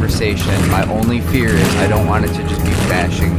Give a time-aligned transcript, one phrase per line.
[0.00, 0.70] be a good conversation.
[0.70, 3.36] My only fear is I don't want it to just be bashing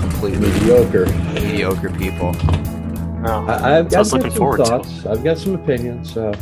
[0.00, 1.06] completely Mediocre.
[1.34, 2.32] mediocre people.
[3.20, 3.46] No.
[3.48, 5.06] I, I've So I got some forward to thoughts.
[5.06, 6.12] I've got some opinions.
[6.12, 6.32] So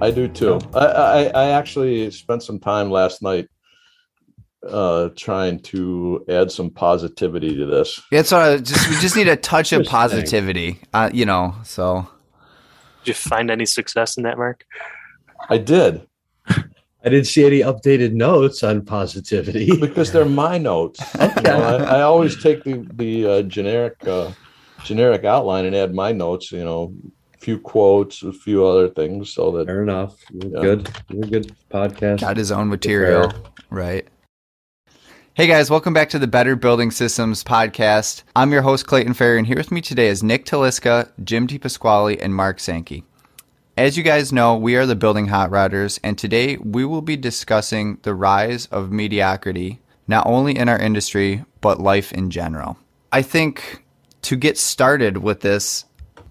[0.00, 0.60] I do too.
[0.74, 3.48] I, I, I actually spent some time last night
[4.68, 8.00] uh, trying to add some positivity to this.
[8.10, 8.88] Yeah, so I just.
[8.88, 10.80] We just need a touch of positivity.
[10.92, 12.08] Uh, you know, so
[13.04, 14.64] Did you find any success in that, Mark?
[15.48, 16.06] I did
[17.06, 19.70] I didn't see any updated notes on positivity.
[19.80, 20.98] because they're my notes.
[21.36, 24.32] You know, I, I always take the the uh, generic uh,
[24.82, 26.50] generic outline and add my notes.
[26.50, 26.92] You know,
[27.34, 30.16] a few quotes, a few other things, so that Fair enough.
[30.32, 30.60] You're Yeah.
[30.62, 30.90] good.
[31.10, 32.20] You're a good podcast.
[32.20, 33.32] got his own material,
[33.70, 34.08] right?
[35.34, 38.24] Hey guys, welcome back to the Better Building Systems podcast.
[38.34, 42.18] I'm your host Clayton Ferry, and here with me today is Nick Taliska, Jim DiPasquale,
[42.20, 43.04] and Mark Sankey.
[43.78, 47.14] As you guys know, we are the Building Hot Rodders, and today we will be
[47.14, 52.78] discussing the rise of mediocrity, not only in our industry, but life in general.
[53.12, 53.84] I think
[54.22, 55.84] to get started with this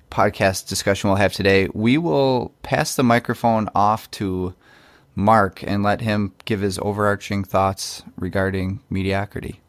[0.10, 4.56] podcast discussion we'll have today, we will pass the microphone off to
[5.14, 9.62] Mark and let him give his overarching thoughts regarding mediocrity.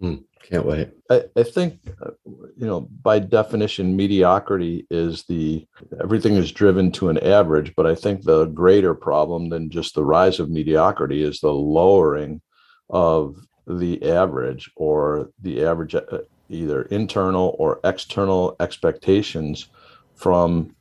[0.00, 0.16] Hmm.
[0.50, 0.88] Can't wait.
[1.10, 1.78] I, I think,
[2.24, 5.66] you know, by definition, mediocrity is the
[6.02, 7.74] everything is driven to an average.
[7.76, 12.40] But I think the greater problem than just the rise of mediocrity is the lowering
[12.88, 16.04] of the average or the average, uh,
[16.48, 19.68] either internal or external expectations
[20.14, 20.74] from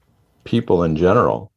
[0.46, 1.52] people in general.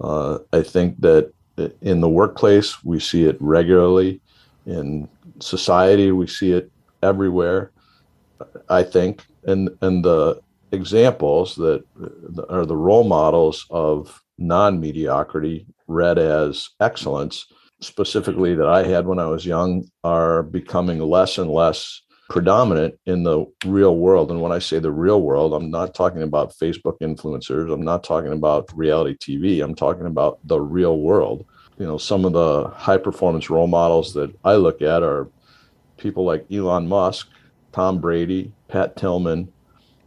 [0.00, 1.34] Uh, I think that
[1.82, 4.22] in the workplace, we see it regularly.
[4.64, 7.72] In society, we see it everywhere.
[8.68, 10.40] I think, and and the
[10.72, 17.46] examples that uh, are the role models of non mediocrity, read as excellence,
[17.80, 23.24] specifically that I had when I was young, are becoming less and less predominant in
[23.24, 24.30] the real world.
[24.30, 27.72] And when I say the real world, I'm not talking about Facebook influencers.
[27.72, 29.62] I'm not talking about reality TV.
[29.62, 31.44] I'm talking about the real world.
[31.76, 35.28] You know, some of the high performance role models that I look at are
[36.00, 37.28] people like Elon Musk,
[37.72, 39.52] Tom Brady, Pat Tillman.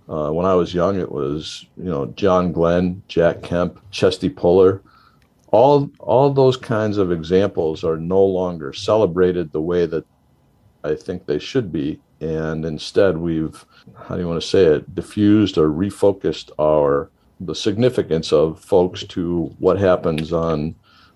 [0.10, 4.82] Uh, when I was young, it was you know John Glenn, Jack Kemp, Chesty Puller.
[5.52, 10.06] All all those kinds of examples are no longer celebrated the way that
[10.84, 13.66] I think they should be, and instead we've
[13.96, 19.04] how do you want to say it diffused or refocused our the significance of folks
[19.04, 20.76] to what happens on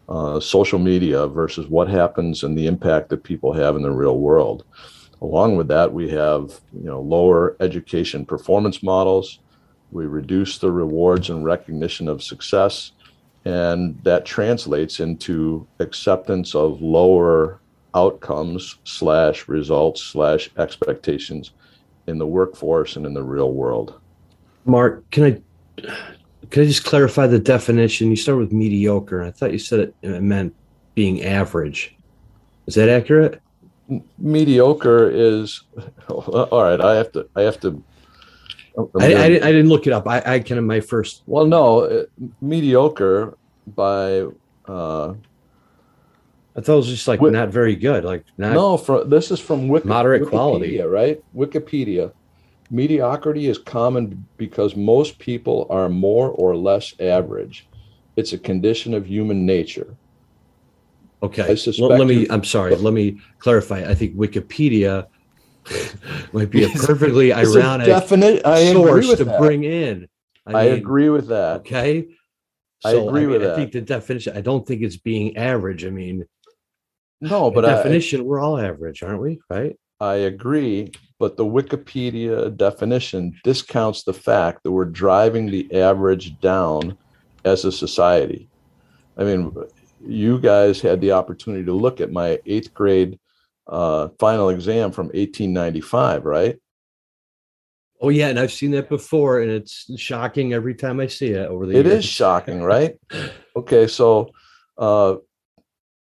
[0.09, 4.19] uh, social media versus what happens and the impact that people have in the real
[4.19, 4.63] world.
[5.21, 9.39] Along with that, we have you know lower education performance models.
[9.91, 12.91] We reduce the rewards and recognition of success,
[13.45, 17.59] and that translates into acceptance of lower
[17.95, 21.51] outcomes slash results slash expectations
[22.05, 23.99] in the workforce and in the real world.
[24.65, 25.91] Mark, can I
[26.49, 28.09] can I just clarify the definition?
[28.09, 29.23] You start with mediocre.
[29.23, 30.55] I thought you said it, meant
[30.95, 31.95] being average.
[32.65, 33.41] Is that accurate?
[34.17, 35.63] Mediocre is
[36.09, 36.81] all right.
[36.81, 37.29] I have to.
[37.35, 37.83] I have to.
[38.77, 40.07] I, I, didn't, I didn't look it up.
[40.07, 41.23] I, I kind of my first.
[41.25, 42.05] Well, no,
[42.41, 43.35] mediocre
[43.65, 44.27] by
[44.67, 45.13] uh,
[46.57, 48.03] I thought it was just like not very good.
[48.03, 48.53] Like not.
[48.53, 48.77] no.
[48.77, 50.81] From this is from Wiki, Moderate Wikipedia, quality.
[50.81, 51.23] right?
[51.35, 52.11] Wikipedia.
[52.69, 57.67] Mediocrity is common because most people are more or less average.
[58.15, 59.95] It's a condition of human nature.
[61.23, 61.43] Okay.
[61.43, 62.27] I Let- me.
[62.29, 62.75] I'm sorry.
[62.75, 63.83] Let me clarify.
[63.89, 65.07] I think Wikipedia
[66.33, 68.45] might be a perfectly It's a ironic definite.
[68.45, 69.39] I source to that.
[69.39, 70.07] bring in.
[70.45, 71.61] I mean, agree with that.
[71.61, 72.07] Okay.
[72.85, 73.51] I agree with that.
[73.53, 74.37] I think the definition.
[74.37, 75.83] I don't think it's being average.
[75.85, 76.25] I mean,
[77.21, 79.39] No, but I, definition, we're all average, aren't we?
[79.49, 79.75] Right.
[79.99, 86.97] I agree, but the Wikipedia definition discounts the fact that we're driving the average down
[87.43, 88.49] as a society.
[89.17, 89.55] I mean,
[90.05, 93.19] you guys had the opportunity to look at my eighth grade
[93.67, 96.57] uh, final exam from 1895, right?
[97.99, 101.47] Oh yeah, and I've seen that before, and it's shocking every time I see it
[101.49, 101.99] over the It years.
[101.99, 102.95] is shocking, right?
[103.55, 104.29] Okay, so
[104.77, 105.15] uh,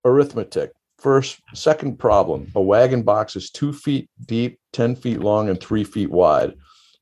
[0.05, 0.73] arithmetic.
[1.01, 5.85] First, second problem: a wagon box is two feet deep, ten feet long, and three
[5.85, 6.55] feet wide.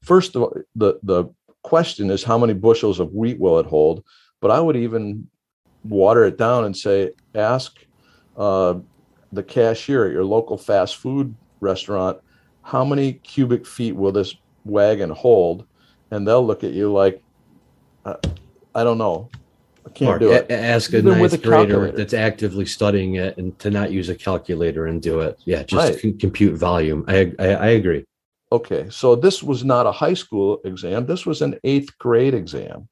[0.03, 1.25] First, all, the the
[1.63, 4.05] question is how many bushels of wheat will it hold?
[4.41, 5.29] But I would even
[5.85, 7.77] water it down and say, ask
[8.37, 8.75] uh,
[9.33, 12.19] the cashier at your local fast food restaurant,
[12.63, 15.67] how many cubic feet will this wagon hold?
[16.11, 17.23] And they'll look at you like,
[18.05, 18.17] uh,
[18.75, 19.29] I don't know.
[19.89, 20.51] I can't do it.
[20.51, 24.15] ask a Even ninth a grader that's actively studying it and to not use a
[24.15, 25.39] calculator and do it.
[25.45, 25.99] Yeah, just Right.
[26.01, 27.05] c- compute volume.
[27.09, 28.05] I, I I agree.
[28.51, 31.07] Okay, so this was not a high school exam.
[31.07, 32.89] This was an eighth grade exam.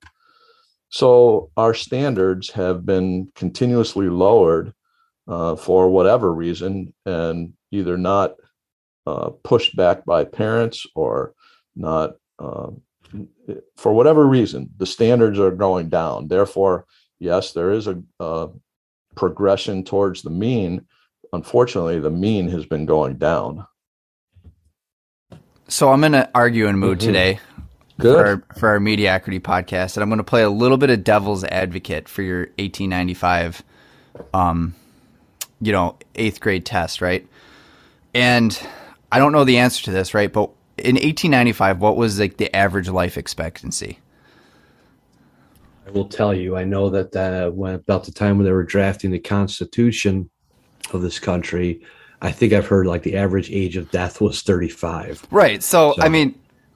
[0.89, 4.73] So our standards have been continuously lowered
[5.29, 8.35] uh, for whatever reason, and either not
[9.07, 11.33] uh, pushed back by parents or
[11.75, 12.69] not uh,
[13.76, 14.70] for whatever reason.
[14.79, 16.29] The standards are going down.
[16.29, 16.87] Therefore,
[17.19, 18.49] yes, there is a, a
[19.14, 20.87] progression towards the mean.
[21.32, 23.67] Unfortunately, the mean has been going down.
[25.69, 27.03] So I'm in an arguing mood Mhm.
[27.03, 27.41] today
[28.00, 31.02] for our, for our mediocrity podcast, and I'm going to play a little bit of
[31.02, 33.62] devil's advocate for your 1895,
[34.35, 34.75] um,
[35.61, 37.26] you know, eighth grade test, right?
[38.14, 38.59] And
[39.11, 40.32] I don't know the answer to this, right?
[40.32, 43.99] But in 1895, what was like the average life expectancy?
[45.87, 46.56] I will tell you.
[46.56, 50.28] I know that uh, when about the time when they were drafting the Constitution
[50.93, 51.81] of this country,
[52.20, 55.26] I think I've heard like the average age of death was 35.
[55.31, 55.62] Right.
[55.62, 56.34] So, So- I mean,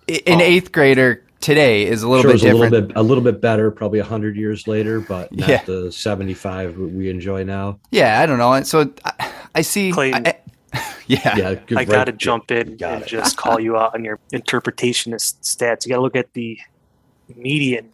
[0.08, 0.44] i- an Oh.
[0.44, 3.41] eighth grader today is a little sure, bit it's a little bit a little bit
[3.41, 5.64] better, probably 100 years later, but not Yeah.
[5.64, 7.81] the 75 we enjoy now.
[7.91, 8.52] Yeah, I don't know.
[8.52, 9.91] And So I, I see.
[9.91, 10.26] Clayton.
[10.26, 10.37] I-
[11.11, 11.37] yeah.
[11.37, 13.09] Yeah, good- I got to jump in got and it.
[13.09, 15.85] just call you out on your interpretationist stats.
[15.85, 16.59] You got to look at the
[17.37, 17.93] median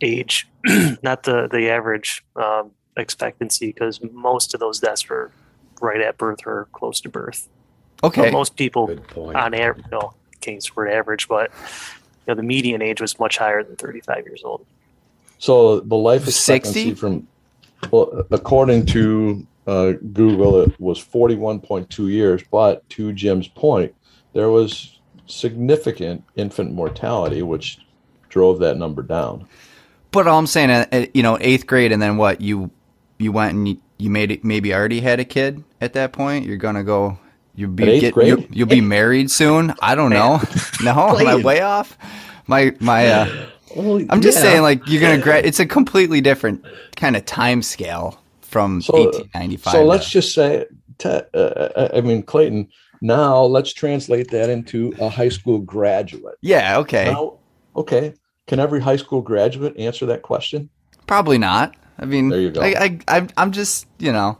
[0.00, 0.48] age,
[1.02, 5.30] not the the average um, expectancy, because most of those deaths were
[5.80, 7.48] right at birth or close to birth.
[8.02, 8.22] Okay.
[8.22, 13.00] But most people on average, no, can't use average, but you know, the median age
[13.00, 14.66] was much higher than 35 years old.
[15.38, 16.52] So the life 60?
[16.52, 17.26] expectancy from,
[17.90, 22.42] well, according to uh, Google, it was 41.2 years.
[22.50, 23.94] But to Jim's point,
[24.32, 27.78] there was significant infant mortality, which
[28.30, 29.46] drove that number down.
[30.10, 32.40] But all I'm saying, uh, uh, you know, eighth grade, and then what?
[32.40, 32.70] You
[33.18, 34.42] you went and you, you made it.
[34.42, 36.46] Maybe already had a kid at that point.
[36.46, 37.18] You're gonna go.
[37.54, 38.16] You'll be get.
[38.16, 39.74] You'll, you'll be married soon.
[39.82, 40.40] I don't know.
[40.82, 41.98] No, am I way off?
[42.46, 43.06] My my.
[43.06, 44.44] Uh, Well, I'm just yeah.
[44.44, 45.18] saying, like you're gonna.
[45.18, 46.64] Gra- it's a completely different
[46.96, 48.18] kind of time scale
[48.48, 49.72] from So- 1895.
[49.72, 50.64] So let's just say,
[50.98, 52.68] te- uh, I mean, Clayton.
[53.00, 56.34] Now let's translate that into a high school graduate.
[56.42, 56.78] yeah.
[56.78, 57.04] Okay.
[57.04, 57.34] Now,
[57.76, 58.14] okay,
[58.48, 60.68] can every high school graduate answer that question?
[61.06, 61.76] Probably not.
[61.98, 62.60] I mean, There you go.
[62.60, 64.38] I, I, I'm, I'm just, you know,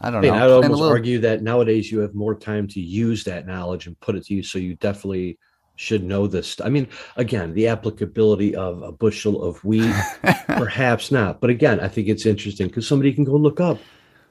[0.00, 0.44] I don't I mean, know.
[0.44, 3.98] I'd almost little- argue that nowadays you have more time to use that knowledge and
[4.00, 4.50] put it to use.
[4.50, 5.38] So you definitely
[5.76, 6.60] should know this.
[6.60, 9.94] I mean, again, the applicability of a bushel of wheat,
[10.46, 11.40] perhaps not.
[11.40, 13.78] But again, I think it's interesting because somebody can go look up,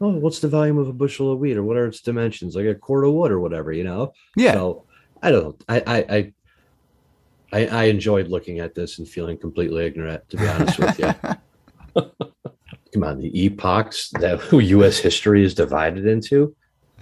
[0.02, 2.66] oh, what's the volume of a bushel of wheat or what are its dimensions, like
[2.66, 4.12] a quart of wood or whatever, you know?
[4.36, 4.54] yeah.
[4.54, 4.86] So
[5.22, 5.58] I don't know.
[5.70, 6.34] I, I, I,
[7.54, 11.14] I, I enjoyed looking at this and feeling completely ignorant, to be honest with you.
[12.94, 14.98] Come on, the epochs that U.S.
[14.98, 16.56] history is divided into.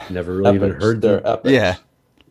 [0.10, 1.52] Never really even heard They're epics.
[1.52, 1.76] Yeah.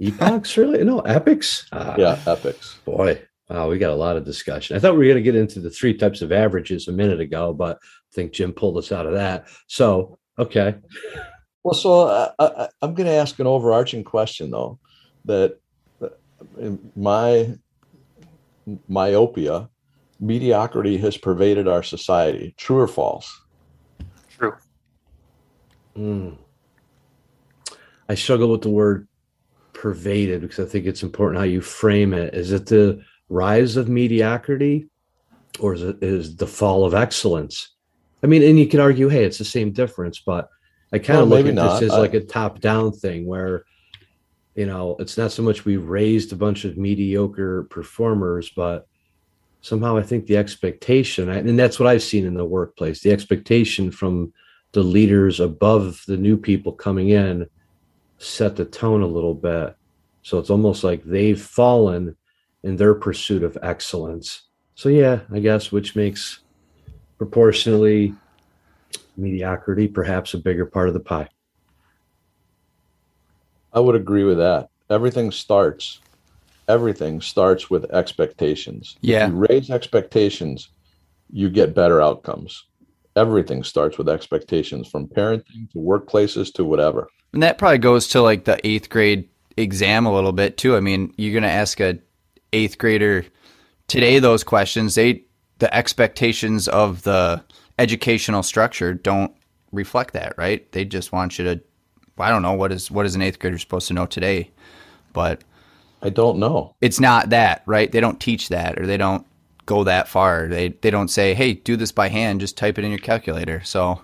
[0.03, 0.57] Epochs.
[0.57, 1.67] Really, no epics.
[1.73, 2.79] Ah, yeah, epics.
[2.85, 3.21] boy.
[3.49, 4.77] Wow, we got a lot of discussion.
[4.77, 7.21] I thought we were going to get into the three types of averages a minute
[7.21, 9.47] ago, but I think Jim pulled us out of that.
[9.67, 10.77] So, okay,
[11.63, 14.79] Well, so uh, I, I'm going to ask an overarching question, though,
[15.27, 15.59] that
[16.03, 16.09] uh,
[16.59, 17.55] in my
[18.89, 19.69] myopia,
[20.19, 22.55] mediocrity has pervaded our society.
[22.57, 23.41] True or false?
[24.31, 24.55] True.
[25.97, 26.37] Mm.
[28.09, 29.07] I struggle with the word
[29.83, 32.35] pervaded because I think it's important how you frame it.
[32.35, 34.89] Is it the rise of mediocrity
[35.59, 37.75] or is it is the fall of excellence?
[38.23, 40.49] I mean, and you can argue, hey, it's the same difference, but
[40.93, 41.81] I kind Well, of look at not.
[41.81, 43.65] this as I- like a top down thing where,
[44.55, 48.87] you know, it's not so much we raised a bunch of mediocre performers, but
[49.63, 53.91] somehow I think the expectation, and that's what I've seen in the workplace, the expectation
[53.91, 54.33] from
[54.75, 57.47] the leaders above the new people coming in
[58.23, 59.75] set the tone a little bit.
[60.23, 62.17] So it's almost like they've fallen
[62.63, 64.43] in their pursuit of excellence.
[64.77, 66.41] So yeah, I guess which makes
[67.19, 68.15] proportionally
[69.17, 71.29] mediocrity perhaps a bigger part of the pie.
[73.73, 74.69] I would agree with that.
[74.89, 76.01] Everything starts,
[76.69, 78.97] everything starts with expectations.
[79.01, 79.25] Yeah.
[79.25, 80.69] If you raise expectations,
[81.33, 82.67] you get better outcomes.
[83.17, 87.09] Everything starts with expectations from parenting to workplaces to whatever.
[87.33, 90.77] And that probably goes to like the eighth grade exam a little bit too.
[90.77, 91.99] I mean, you're going to ask a
[92.53, 93.25] eighth grader
[93.89, 94.95] today those questions.
[94.95, 95.25] They
[95.59, 97.43] the expectations of the
[97.79, 99.35] educational structure don't
[99.71, 100.71] reflect that, right?
[100.73, 101.61] They just want you to.
[102.19, 104.51] I don't know what is what is an eighth grader supposed to know today,
[105.13, 105.43] but
[106.03, 106.75] I don't know.
[106.81, 107.91] it's not that, right?
[107.91, 109.27] They don't teach that, or they don't
[109.67, 110.49] go that far.
[110.49, 112.41] They they don't say, "Hey, do this by hand.
[112.41, 114.03] Just type it in your calculator." So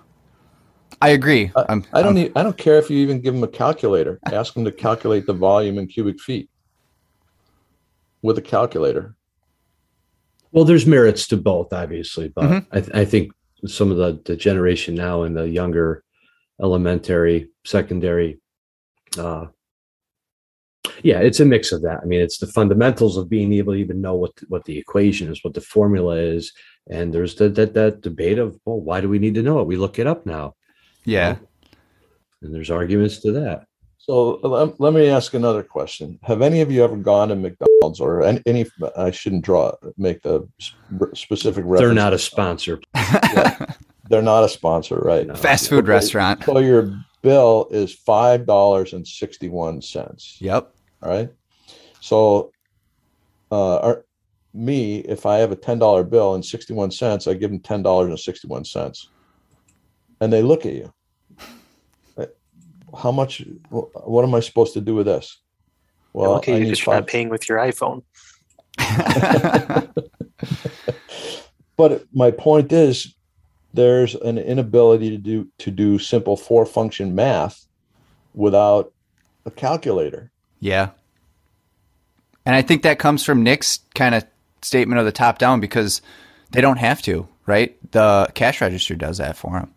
[1.01, 1.51] I agree.
[1.55, 2.17] I, I'm, I don't.
[2.17, 4.19] I'm- e- I don't care if you even give them a calculator.
[4.25, 6.49] Ask them to calculate the volume in cubic feet
[8.21, 9.15] with a calculator.
[10.51, 12.65] Well, there's merits to both, obviously, but Mhm.
[12.71, 13.31] I, th- I think
[13.65, 16.03] some of the, the generation now and the younger
[16.61, 18.39] elementary, secondary,
[19.17, 19.45] uh,
[21.03, 21.99] yeah, it's a mix of that.
[22.01, 25.31] I mean, it's the fundamentals of being able to even know what what the equation
[25.31, 26.51] is, what the formula is,
[26.89, 29.67] and there's the, that that debate of well, why do we need to know it?
[29.67, 30.55] We look it up now,
[31.05, 31.37] yeah.
[32.41, 33.65] and there's arguments to that.
[33.97, 36.17] So let, let me ask another question.
[36.23, 38.41] Have any of you ever gone to McDonald's or any?
[38.45, 38.65] any
[38.97, 41.81] I shouldn't draw make the sp- specific reference.
[41.81, 42.81] They're not a sponsor.
[44.09, 45.27] They're not a sponsor, right?
[45.27, 45.35] No.
[45.35, 45.91] Fast food Okay.
[45.91, 46.43] restaurant.
[46.43, 50.37] So your bill is five dollars and sixty-one cents.
[50.39, 50.73] Yep.
[51.03, 51.29] All right.
[52.01, 52.51] So,
[53.51, 54.05] uh, our,
[54.53, 57.83] me, if I have a ten dollar bill and sixty-one cents, I give them ten
[57.83, 58.09] dollars
[60.21, 60.93] and sixty-one cents, and they look at you.
[62.17, 62.25] Uh,
[62.97, 63.43] How much?
[63.69, 65.37] What am I supposed to do with this?
[66.13, 68.03] Well, Well, okay, I you need because you're not paying with your iPhone.
[71.77, 73.13] but my point is,
[73.73, 77.65] there's an inability to do to do simple four function math
[78.33, 78.91] without
[79.45, 80.31] a calculator.
[80.59, 80.89] Yeah.
[82.45, 84.25] And I think that comes from Nick's kind of
[84.61, 86.01] statement of the top down because
[86.51, 87.77] they don't have to, right?
[87.91, 89.73] The cash register does that for them.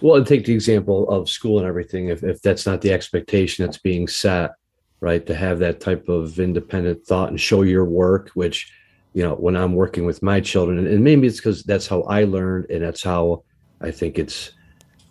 [0.00, 2.08] Well, and take the example of school and everything.
[2.08, 4.52] If, if that's not the expectation that's being set,
[5.00, 8.72] right, to have that type of independent thought and show your work, which,
[9.14, 12.24] you know, when I'm working with my children, and, maybe it's because that's how I
[12.24, 13.44] learned and that's how
[13.80, 14.52] I think it's,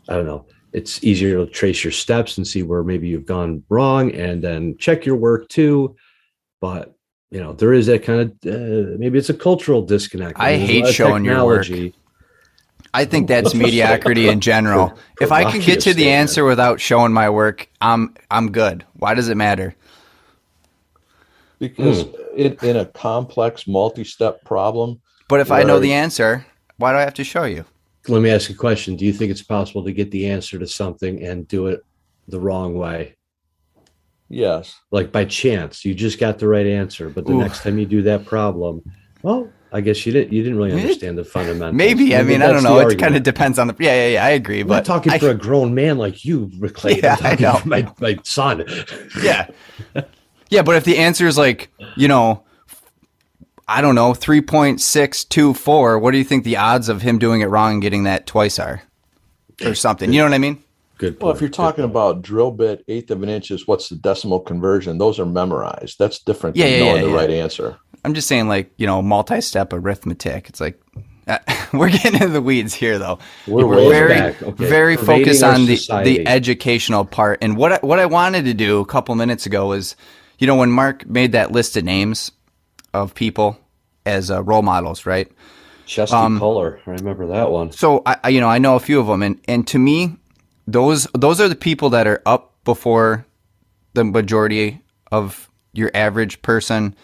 [0.10, 3.64] I don't know, it's easier to trace your steps and see where maybe you've gone
[3.70, 5.96] wrong and then check your work too.
[6.60, 6.94] But,
[7.32, 10.40] you know, there is that kind of, uh, maybe it's a cultural disconnect.
[10.40, 11.66] I There's hate showing your work.
[13.00, 13.08] Technology.
[13.08, 14.98] I think that's mediocrity in general.
[15.22, 18.86] If I can get to the answer without showing my work, I'm I'm good.
[18.94, 19.76] Why does it matter?
[21.60, 22.12] because Hmm.
[22.36, 26.46] in, in a complex multi-step problem But if I know the answer,
[26.78, 27.66] why do I have to show you?
[28.08, 28.96] let me ask you a question.
[28.96, 31.82] Do you think it's possible to get the answer to something and do it
[32.28, 33.16] the wrong way?
[34.30, 37.38] yes Like by chance, you just got the right answer, but the Ooh.
[37.40, 38.82] next time you do that problem,
[39.24, 41.76] well, I guess you didn't you didn't really understand the fundamentals.
[41.76, 42.16] Maybe.
[42.16, 42.80] I mean, I don't know.
[42.80, 43.76] It kind of depends on the.
[43.78, 44.26] Yeah, yeah, yeah.
[44.26, 44.62] I agree.
[44.62, 47.00] I'm but not talking I- for a grown man like you, Clay.
[47.04, 47.54] Yeah, I'm I know.
[47.58, 48.64] for my, my son.
[49.22, 49.48] yeah.
[50.50, 52.44] Yeah, but if the answer is like, you know,
[53.68, 57.74] I don't know, 3.624, what do you think the odds of him doing it wrong
[57.74, 58.82] and getting that twice are?
[59.66, 60.14] Or something.
[60.14, 60.62] You know what I mean?
[60.98, 61.22] Good.
[61.22, 64.40] well if you're talking about drill bit eighth of an inch is what's the decimal
[64.40, 67.16] conversion those are memorized that's different Yeah, than yeah, knowing yeah, the yeah.
[67.18, 70.48] right answer I'm just saying, like, you know, multi step arithmetic.
[70.50, 70.80] It's like,
[71.28, 71.40] uh,
[71.74, 73.20] we're getting into the weeds here, though.
[73.48, 74.14] We're We're very.
[74.22, 74.52] Okay.
[74.52, 76.18] very Pervading focused on the, society.
[76.20, 77.40] the educational part.
[77.42, 79.96] And what I, what I wanted to do a couple minutes ago was,
[80.40, 82.32] you know, when Mark made that list of names
[82.94, 83.58] of people
[84.06, 85.32] as uh, role models, right?
[85.86, 86.80] Chesty um, Puller.
[86.88, 87.72] I remember that one.
[87.72, 90.16] So I, I- you know, I know a few of them, and and to me,
[90.68, 93.26] those those are the people that are up before
[93.94, 94.82] the majority
[95.12, 96.96] of your average person.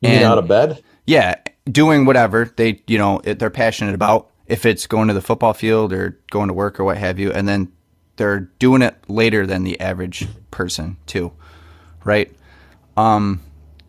[0.00, 4.30] You mean out of bed yeah, doing whatever they you know it, they're passionate about.
[4.46, 7.32] If it's going to the football field or going to work or what have you,
[7.32, 7.72] and then
[8.16, 11.32] they're doing it later than the average person too,
[12.04, 12.30] right?
[12.96, 13.40] Um,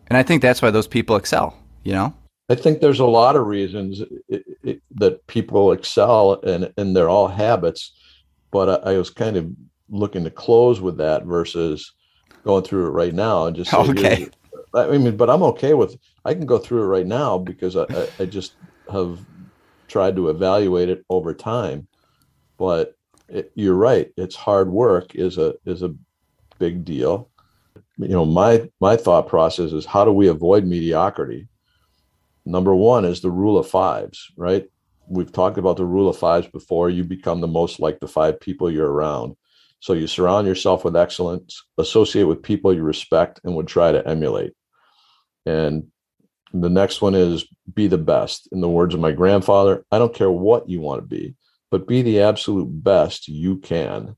[0.08, 1.56] and I think that's why those people excel.
[1.84, 2.14] You know,
[2.48, 7.10] I think there's a lot of reasons i i that people excel, and and they're
[7.10, 7.92] all habits.
[8.50, 9.50] But I, I was kind of
[9.90, 11.92] looking to close with that versus
[12.44, 14.28] going through it right now and just say, Okay.
[14.78, 15.96] I mean, but I'm okay with.
[16.24, 18.54] I can go through it right now because I, I, I just
[18.90, 19.24] have
[19.88, 21.88] tried to evaluate it over time.
[22.58, 22.96] But
[23.28, 25.94] it, you're right; it's hard work is a is a
[26.58, 27.30] big deal.
[27.98, 31.48] You know, my my thought process is how do we avoid mediocrity?
[32.44, 34.66] Number one is the rule of fives, right?
[35.06, 36.90] We've talked about the rule of fives before.
[36.90, 39.36] You become the most like the five people you're around.
[39.80, 44.06] So you surround yourself with excellence, associate with people you respect and would try to
[44.06, 44.52] emulate.
[45.48, 45.86] And
[46.52, 48.48] the next one is be the best.
[48.52, 51.34] In the words of my grandfather, I don't care what you want to be,
[51.70, 54.14] but be the absolute best you can.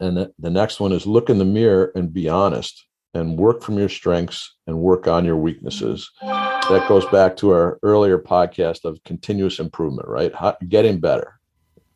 [0.00, 2.84] And the, the next one is look in the mirror and be honest
[3.14, 6.10] and work from your strengths and work on your weaknesses.
[6.20, 10.34] That goes back to our earlier podcast of continuous improvement, right?
[10.34, 11.38] How, getting better,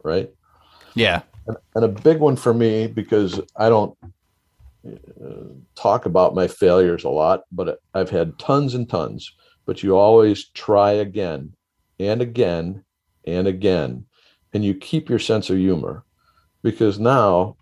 [0.02, 0.30] right?
[0.94, 3.96] yeah, And a big one for me because I don't
[5.74, 9.34] talk about my failures a lot, but I've had tons and tons.
[9.66, 11.54] But you always try again
[11.98, 12.84] and again
[13.26, 14.04] and again,
[14.52, 16.04] and you keep your sense of humor
[16.62, 17.56] because now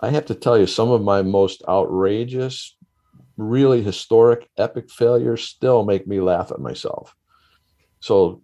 [0.00, 2.76] I have to tell you, some of my most outrageous,
[3.36, 7.14] really historic, epic failures still make me laugh at myself.
[8.00, 8.42] So,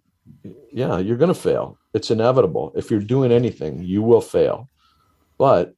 [0.71, 1.77] yeah, you're going to fail.
[1.93, 2.71] It's inevitable.
[2.75, 4.69] If you're doing anything, you will fail,
[5.37, 5.73] but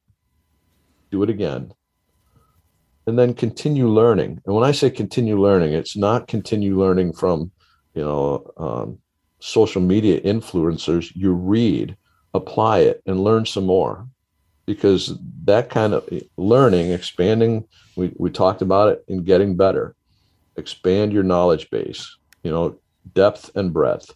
[1.10, 1.74] do it again.
[3.08, 4.41] And then continue learning.
[4.46, 7.51] And when I say continue learning, it's not continue learning from,
[7.96, 9.00] you know, um,
[9.39, 11.12] social media influencers.
[11.15, 11.98] You read,
[12.34, 14.08] apply it, and learn some more
[14.65, 19.96] because that kind of learning, expanding, we, we talked about it in getting better,
[20.55, 22.79] expand your knowledge base, you know,
[23.13, 24.13] depth and breadth.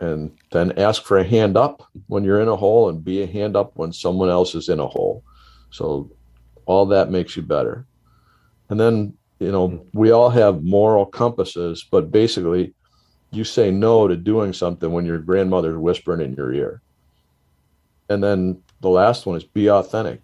[0.00, 3.26] And then ask for a hand up when you're in a hole and be a
[3.26, 5.22] hand up when someone else is in a hole.
[5.70, 6.10] So
[6.66, 7.86] all that makes you better.
[8.68, 9.98] And then, you know, mm-hmm.
[9.98, 12.74] we all have moral compasses, but basically
[13.30, 16.82] you say no to doing something when your grandmother's whispering in your ear.
[18.08, 20.20] And then the last one is be authentic.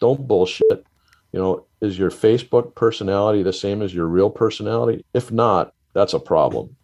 [0.00, 0.84] Don't bullshit.
[1.32, 5.04] You know, is your Facebook personality the same as your real personality?
[5.14, 6.76] If not, that's a problem.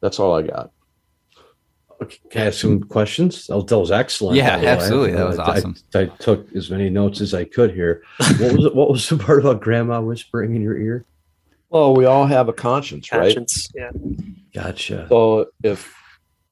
[0.00, 0.70] That's all I got.
[2.00, 3.48] Okay, can I ask some questions?
[3.48, 4.36] That was, that was excellent.
[4.36, 5.12] Yeah, absolutely.
[5.12, 5.76] That was I, awesome.
[5.94, 8.02] I, I, took as many notes as I could here.
[8.38, 11.04] What was what was the part about grandma whispering in your ear?
[11.70, 13.92] Well, we all have a conscience, Conscience, right?
[13.92, 14.62] yeah.
[14.62, 15.06] Gotcha.
[15.08, 15.94] So if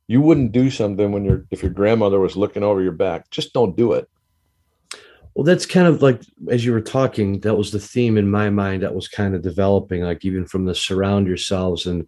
[0.08, 3.52] you wouldn't do something when your if your grandmother was looking over your back, just
[3.52, 4.08] don't do it.
[5.34, 8.50] Well, that's kind of like as you were talking, that was the theme in my
[8.50, 12.06] mind that was kind of developing, like even from the surround yourselves and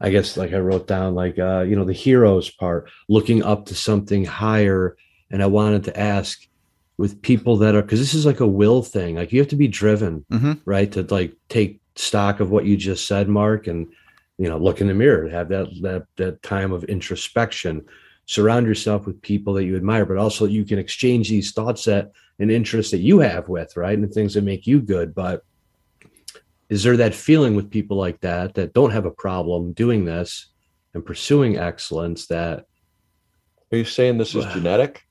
[0.00, 3.66] I guess like I wrote down like uh, you know, the heroes part, looking up
[3.66, 4.96] to something higher.
[5.30, 6.46] And I wanted to ask
[6.98, 9.56] with people that are because this is like a will thing, like you have to
[9.56, 10.90] be driven, hmm right?
[10.92, 13.86] To like take stock of what you just said, Mark, and
[14.38, 17.84] you know, look in the mirror, have that that that time of introspection.
[18.28, 22.10] Surround yourself with people that you admire, but also you can exchange these thoughts that
[22.38, 23.96] and interests that you have with, right?
[23.96, 25.14] And things that make you good.
[25.14, 25.44] But
[26.68, 30.48] is there that feeling with people like that that don't have a problem doing this
[30.94, 32.64] and pursuing excellence that
[33.72, 35.02] Are you saying this is genetic?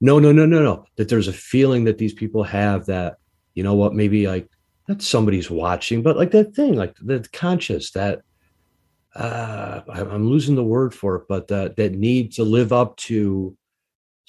[0.00, 3.16] no, no, no, no, no, that there's a feeling that these people have that,
[3.54, 4.48] you know what, maybe like
[4.88, 8.20] not somebody's watching, but like that thing, like the conscious that
[9.14, 13.56] uh I'm losing the word for it, but that that need to live up to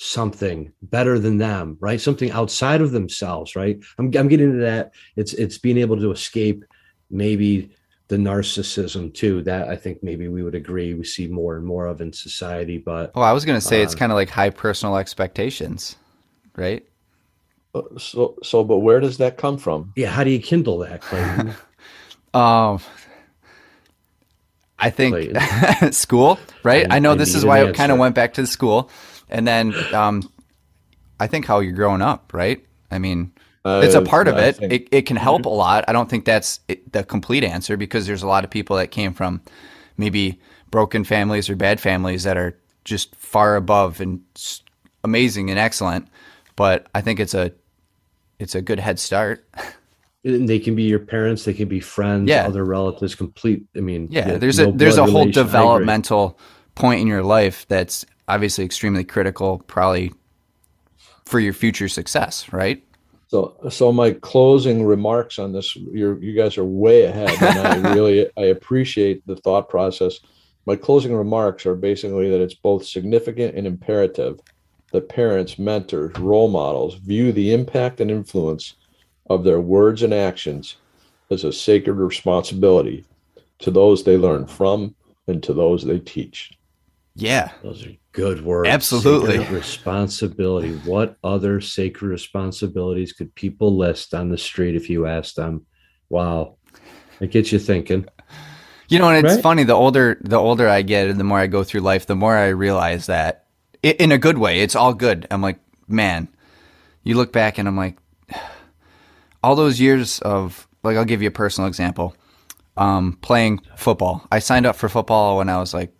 [0.03, 2.01] something better than them, right?
[2.01, 3.79] Something outside of themselves, right?
[3.99, 4.93] I'm I'm getting into that.
[5.15, 6.65] It's it's being able to escape
[7.11, 7.69] maybe
[8.07, 9.43] the narcissism too.
[9.43, 12.79] That I think maybe we would agree we see more and more of in society.
[12.79, 15.95] But oh I was going to say it's Uh, kind of like high personal expectations,
[16.55, 16.83] right?
[17.75, 19.93] Uh, So so but where does that come from?
[19.95, 21.53] yeah, how do you kindle that, Clayton?
[22.33, 22.79] Um,
[24.79, 25.37] I think
[25.93, 26.89] school, right?
[26.89, 28.89] I- I, know I this is why I kind of went back to the school,
[29.32, 30.30] and then um,
[31.20, 32.63] I think how you're growing up, right?
[32.89, 33.32] I mean,
[33.65, 34.58] it's a Uh, part of it.
[34.58, 35.86] think- It, it can help a lot.
[35.88, 38.91] I don't think that's it, the complete answer because there's a lot of people that
[38.91, 39.41] came from
[39.98, 40.39] maybe
[40.72, 44.22] broken families or bad families that are just far above and
[45.04, 46.08] amazing and excellent.
[46.56, 47.52] But I think it's a
[48.39, 49.46] it's a good head start.
[50.24, 52.46] And they can be your parents, they can be friends, Yeah.
[52.48, 53.15] other relatives.
[53.15, 53.63] Complete.
[53.76, 55.44] I mean, Yeah, yeah, there's no a there's a whole relation.
[55.46, 56.39] Developmental
[56.76, 60.13] point in your life that's obviously extremely critical, probably
[61.25, 62.84] for your future success, right?
[63.27, 67.93] So, so my closing remarks on this, you're, you guys are way ahead, and I
[67.93, 70.19] really I appreciate the thought process.
[70.65, 74.39] My closing remarks are basically that it's both significant and imperative
[74.91, 78.75] that parents, mentors, role models view the impact and influence
[79.29, 80.75] of their words and actions
[81.29, 83.05] as a sacred responsibility
[83.60, 84.93] to those they learn from
[85.27, 86.51] and to those they teach.
[87.15, 88.69] Yeah, Those are good words.
[88.69, 89.38] Absolutely.
[89.38, 90.71] Sacred responsibility.
[90.71, 95.65] What other sacred responsibilities could people list on the street if you asked them?
[96.10, 96.58] Wow.
[97.19, 98.06] It gets you thinking.
[98.89, 99.43] you know, and it's Right.
[99.43, 99.63] funny.
[99.63, 102.36] The older the older I get, and the more I go through life, the more
[102.36, 103.45] I realize that
[103.84, 105.26] i in a good way, it's all good.
[105.32, 106.28] I'm like, man,
[107.04, 107.97] you look back, and I'm like,
[109.43, 112.15] all those years of like, I'll give you a personal example.
[112.78, 115.93] Um, playing football, I signed up for football when I was like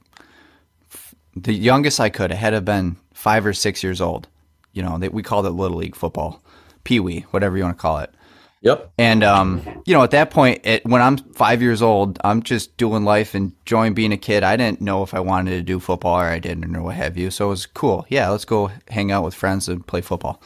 [1.36, 2.32] the youngest I could.
[2.32, 4.28] I had to have been five or six years old.
[4.74, 6.42] You know, they, we called it little league football,
[6.84, 8.14] pee wee, whatever you want to call it.
[8.62, 8.92] Yep.
[9.00, 12.78] And um, you know, at that point, it, when I'm five years old, I'm just
[12.78, 14.44] doing life, and enjoying being a kid.
[14.44, 17.18] I didn't know if I wanted to do football or I didn't, or what have
[17.18, 17.32] you.
[17.32, 18.06] So it was cool.
[18.08, 20.42] Yeah, let's go hang out with friends and play football.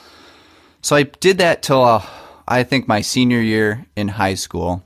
[0.82, 2.06] So I did that till uh,
[2.48, 4.84] I think my senior year in high school,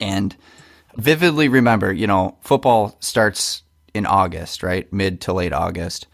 [0.00, 0.34] and
[0.96, 4.90] vividly remember, you know, football starts in August, right?
[4.92, 6.06] Mid to late August.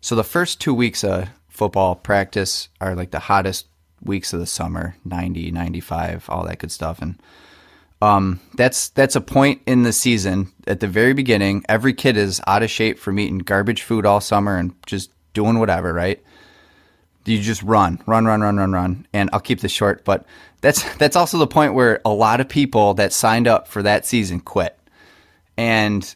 [0.00, 3.66] So the first two weeks of football practice are like the hottest
[4.02, 7.02] weeks of the summer 90 95 all that good stuff.
[7.02, 7.20] And
[8.00, 11.64] um, that's that's a point in the season at the very beginning.
[11.68, 15.58] Every kid is out of shape from eating garbage food all summer and just doing
[15.58, 16.22] whatever right?
[17.26, 19.06] You just run run run run run run.
[19.12, 20.24] And i'll keep this short but
[20.62, 24.06] that's that's also the point where a lot of people that signed up for that
[24.06, 24.78] season quit.
[25.56, 26.14] And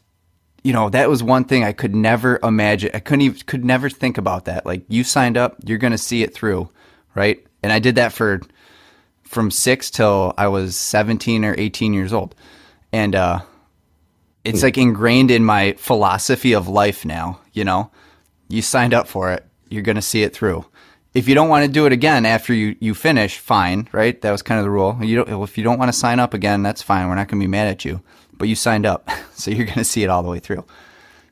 [0.65, 3.89] you know that was one thing i could never imagine i couldn't even could never
[3.89, 6.69] think about that like you signed up you're going to see it through
[7.13, 8.41] right and I did that for
[9.23, 12.35] from six till I was 17 or 18 years old.
[12.93, 13.39] And uh,
[14.43, 17.39] it's like ingrained in my philosophy of life now.
[17.53, 17.89] You know,
[18.49, 20.63] you signed up for it, you're going to see it through.
[21.15, 24.21] If you don't want to do it again after you, you finish, fine, right?
[24.21, 24.99] That was kind of the rule.
[25.01, 27.07] You don't, if you don't want to sign up again, that's fine.
[27.07, 28.01] We're not going to be mad at you.
[28.37, 30.65] But you signed up, so you're going to see it all the way through.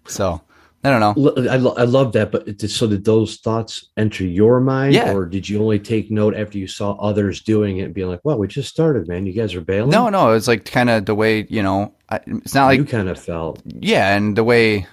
[0.07, 0.41] So
[0.83, 1.49] I don't know.
[1.49, 5.13] I, lo- I love that, but did, so did those thoughts enter your mind, Yeah.
[5.13, 8.19] or did you only take note after you saw others doing it and being like,
[8.23, 9.25] "Well, we just started, man.
[9.25, 11.93] You guys are bailing." No, no, it was like kind of the way you know.
[12.09, 13.61] I, it's not like you kind of felt.
[13.65, 14.85] yeah, and the way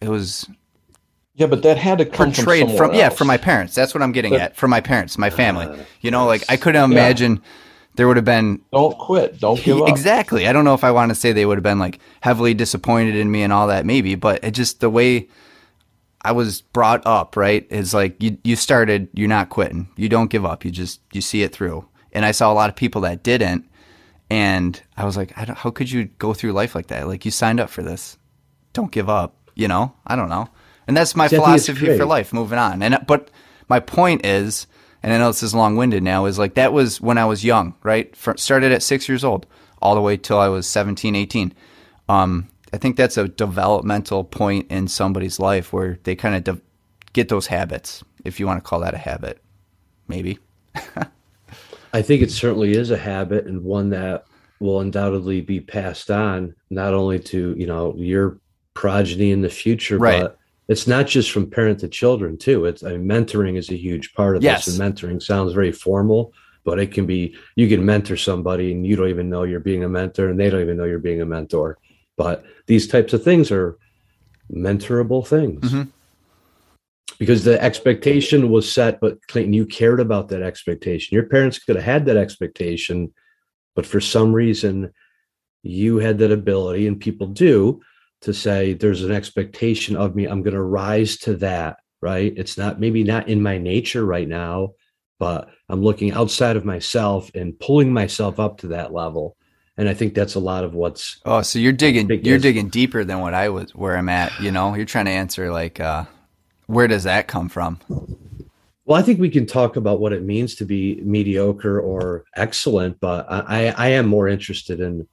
[0.00, 0.48] it was
[1.34, 3.74] Yeah, but that had to come portrayed from, from, yeah from my parents.
[3.74, 4.56] That's what I'm getting But- at.
[4.56, 5.66] From my parents, my family.
[5.66, 7.42] Uh, you know, like I couldn't imagine
[7.96, 9.40] there would have been Don't quit.
[9.40, 9.88] Don't give up.
[9.88, 10.46] exactly.
[10.46, 13.16] I don't know if I want to say they would have been like heavily disappointed
[13.16, 15.28] in me and all that, maybe, but it just the way
[16.22, 19.88] I was brought up, right, is like you you started, you're not quitting.
[19.96, 20.64] You don't give up.
[20.64, 21.86] You just you see it through.
[22.12, 23.68] And I saw a lot of people that didn't,
[24.30, 27.06] and I was like, I don't, how could you go through life like that?
[27.06, 28.18] Like you signed up for this.
[28.72, 29.36] Don't give up.
[29.54, 30.48] You know, I don't know.
[30.86, 32.32] And that's my See, I think it's philosophy for life.
[32.32, 32.82] Moving on.
[32.82, 33.30] And but
[33.68, 34.66] my point is,
[35.06, 37.44] and I know this is long winded now, is like that was when I was
[37.44, 38.14] young, right?
[38.16, 39.46] For, started at six years old,
[39.80, 41.54] all the way till I was 17, 18.
[42.08, 46.62] Um, I think that's a developmental point in somebody's life where they kind of de-
[47.12, 49.40] get those habits, if you want to call that a habit,
[50.08, 50.40] maybe.
[51.92, 54.26] I think it certainly is a habit and one that
[54.58, 58.38] will undoubtedly be passed on not only to you know your
[58.74, 60.22] progeny in the future, Right.
[60.22, 60.38] but
[60.68, 62.64] it's not just from parent to children too.
[62.64, 64.64] It's I mean, mentoring is a huge part of Yes.
[64.66, 66.32] this, and mentoring sounds very formal,
[66.64, 69.84] but it can be you can mentor somebody and you don't even know you're being
[69.84, 71.78] a mentor, and they don't even know you're being a mentor.
[72.16, 73.76] But these types of things are
[74.52, 75.72] mentorable things.
[75.72, 75.88] Mhm.
[77.18, 81.14] Because the expectation was set, but Clayton, you cared about that expectation.
[81.14, 83.12] Your parents could have had that expectation,
[83.74, 84.92] but for some reason,
[85.62, 87.80] you had that ability, and people do,
[88.22, 90.26] to say, There's an expectation of me.
[90.26, 92.32] I'm going to rise to that, right?
[92.36, 94.72] It's not maybe not in my nature right now,
[95.18, 99.36] but I'm looking outside of myself and pulling myself up to that level.
[99.78, 103.04] And I think that's a lot of what's Oh, so you're digging you're digging deeper
[103.04, 104.74] than what I was where I'm at, you know?
[104.74, 106.04] You're trying to answer like uh
[106.66, 107.78] where does that come from?
[108.84, 113.00] Well, I think we can talk about what it means to be mediocre or excellent,
[113.00, 115.06] but I I am more interested in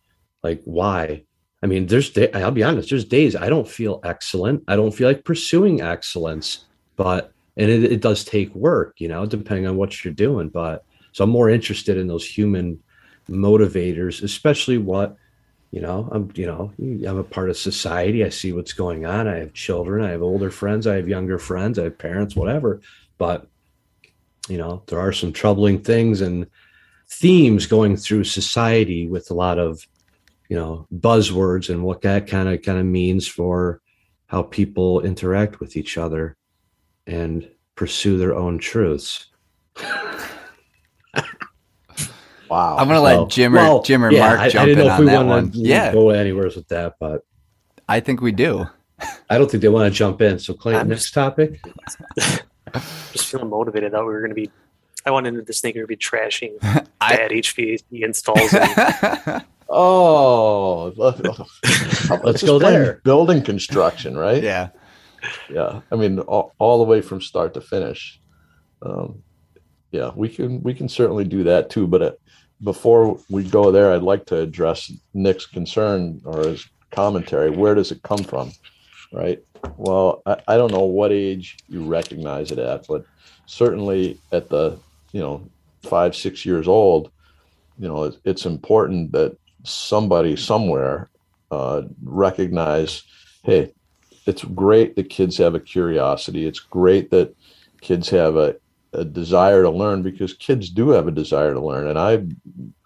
[0.44, 1.24] like why.
[1.64, 4.66] I mean, there's day, I'll be honest, there's days I don't feel excellent.
[4.68, 6.66] I don't feel like pursuing excellence,
[6.98, 10.50] but and it, it does take work, you know, depending on what you're doing.
[10.50, 12.84] But so I'm more interested in those human
[13.30, 15.16] motivators, especially what
[15.72, 18.26] you know i'm you know i'm a part of society.
[18.26, 19.28] I see what's going on.
[19.30, 20.04] I have children.
[20.04, 20.86] I have older friends.
[20.86, 21.80] I have younger friends.
[21.80, 22.82] I have parents whatever.
[23.18, 23.48] But
[24.50, 26.48] you know there are some troubling things and
[27.08, 29.88] themes going through society with a lot of
[30.54, 33.82] you know buzzwords and what that kind of kind of means for
[34.28, 36.38] how people interact with each other
[37.08, 39.32] and pursue their own truths
[42.50, 42.78] Wow.
[42.78, 44.82] I'm gonna So- let Jim or well, Jim or yeah, Mark I, jump I didn't
[44.82, 45.52] in if on we that one.
[45.52, 47.22] to Yeah, go anywhere with that but
[47.90, 48.68] I think we do.
[49.30, 51.60] i don't think they want to jump in so clayton I'm next topic
[53.12, 53.94] Just feeling motivated.
[53.94, 54.50] I thought we were going to be.
[55.06, 56.54] I went into this thinking we would be trashing
[57.02, 58.52] I- bad HVAC installs.
[58.54, 61.20] And Oh, let's,
[62.24, 63.02] Let's go blame there.
[63.04, 64.44] Building construction, right?
[64.44, 64.70] yeah.
[65.50, 68.20] yeah i mean all, all the way from start to finish
[68.82, 69.22] um,
[69.92, 72.12] yeah we can we can certainly do that too but uh,
[72.64, 77.92] before we go there i'd like to address nick's concern or his commentary where does
[77.92, 78.52] it come from
[79.12, 79.40] right
[79.78, 83.06] well I, I don't know what age you recognize it at but
[83.46, 84.78] certainly at the
[85.12, 85.48] you know
[85.84, 87.12] five six years old
[87.80, 91.10] you know it, it's important that somebody somewhere
[91.52, 93.04] uh, recognize
[93.44, 93.72] hey
[94.26, 96.46] it's great that kids have a curiosity.
[96.46, 97.36] It's great that
[97.82, 98.56] kids have a
[98.96, 101.88] a desire to learn because kids do have a desire to learn.
[101.88, 102.24] And I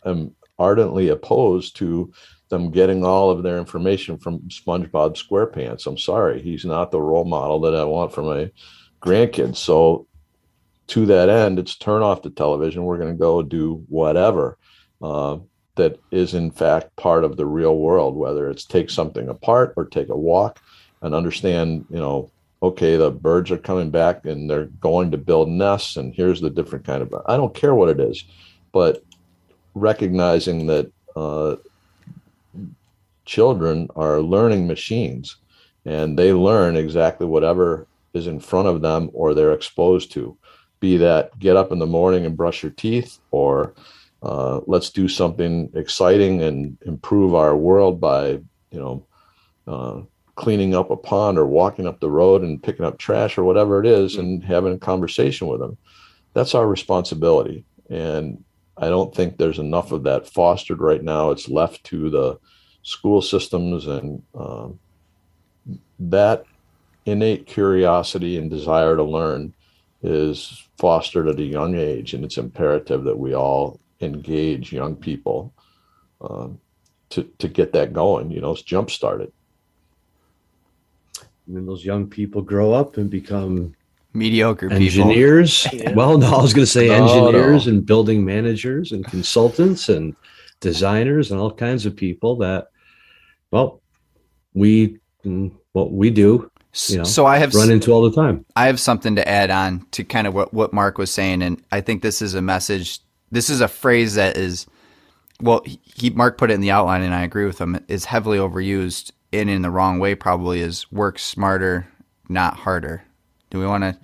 [0.10, 2.14] am ardently opposed to
[2.48, 5.86] them getting all of their information from SpongeBob SquarePants.
[5.86, 8.50] I'm sorry, he's not the role model that I want for my
[9.02, 9.58] grandkids.
[9.58, 10.08] So,
[10.88, 12.86] to that end, it's turn off the television.
[12.86, 14.58] We're going to go do whatever
[15.02, 15.40] uh,
[15.78, 19.86] that is, in fact, part of the real world, whether it's take something apart or
[19.86, 20.62] take a walk
[21.02, 22.30] and understand, you know,
[22.62, 26.50] okay, the birds are coming back and they're going to build nests, and here's the
[26.50, 28.24] different kind of, I don't care what it is,
[28.72, 29.04] but
[29.76, 31.56] recognizing that uh,
[33.26, 35.38] children are learning machines
[35.86, 40.38] and they learn exactly whatever is in front of them or they're exposed to
[40.80, 43.74] be that get up in the morning and brush your teeth or
[44.24, 49.08] uh, let's do something exciting and improve our world by you know
[49.68, 50.02] uh,
[50.36, 53.80] cleaning up a pond or walking up the road and picking up trash or whatever
[53.80, 55.78] it is and having a conversation with them.
[56.34, 57.66] That's our responsibility.
[57.90, 58.44] And
[58.80, 61.32] i don't think there's enough of that fostered right now.
[61.32, 62.38] It's left to the
[62.84, 64.80] school systems and um,
[66.00, 66.46] that
[67.06, 69.54] innate curiosity and desire to learn
[70.04, 72.14] is fostered at a young age.
[72.14, 75.54] And it's imperative that we all engage young people
[76.22, 76.60] um,
[77.10, 79.32] to, to get that going you know it's jump started
[81.48, 83.74] and then those young people grow up and become
[84.14, 85.94] mediocre engineers Yeah.
[85.94, 87.74] well no i was going to say engineers no.
[87.74, 90.16] and building managers and consultants and
[90.60, 92.68] designers and all kinds of people that
[93.52, 93.82] well
[94.54, 96.50] we mm, what we do
[96.90, 99.50] you know, so I have run into all the time I have something to add
[99.50, 102.42] on to kind of what, what Mark was saying, and I think this is a
[102.42, 103.00] message.
[103.32, 104.68] This is a phrase that is,
[105.42, 107.80] well, he, Mark put it in the outline, and I agree with him.
[107.88, 110.16] Is heavily overused and in the wrong way.
[110.16, 111.88] Probably is work smarter,
[112.30, 113.04] not harder.
[113.50, 113.98] Do we want to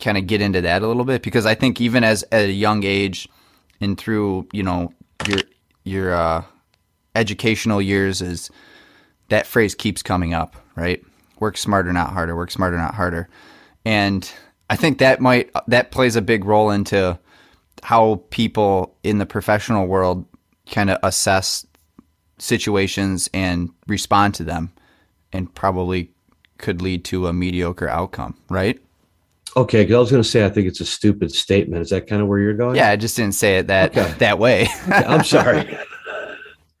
[0.00, 1.22] kind of get into that a little bit?
[1.22, 3.28] Because I think even as at a young age,
[3.80, 4.92] and through you know
[5.26, 5.40] your
[5.84, 6.44] your uh,
[7.14, 8.50] educational years, is
[9.28, 11.02] that phrase keeps coming up, right?
[11.40, 12.36] Work smarter, not harder.
[12.36, 13.28] Work smarter, not harder.
[13.84, 14.30] And
[14.70, 17.18] I think that might that plays a big role into
[17.84, 20.24] how people in the professional world
[20.72, 21.66] kind of assess
[22.38, 24.72] situations and respond to them,
[25.34, 26.10] and probably
[26.56, 28.80] could lead to a mediocre outcome, right?
[29.56, 31.80] okay 'cause i was going to say i think it's a stupid statement.
[31.82, 32.74] Is that kind of where you're going?
[32.74, 34.12] Yeah, I just didn't say it that Okay.
[34.18, 34.66] that way.
[34.88, 35.78] Okay, i'm sorry.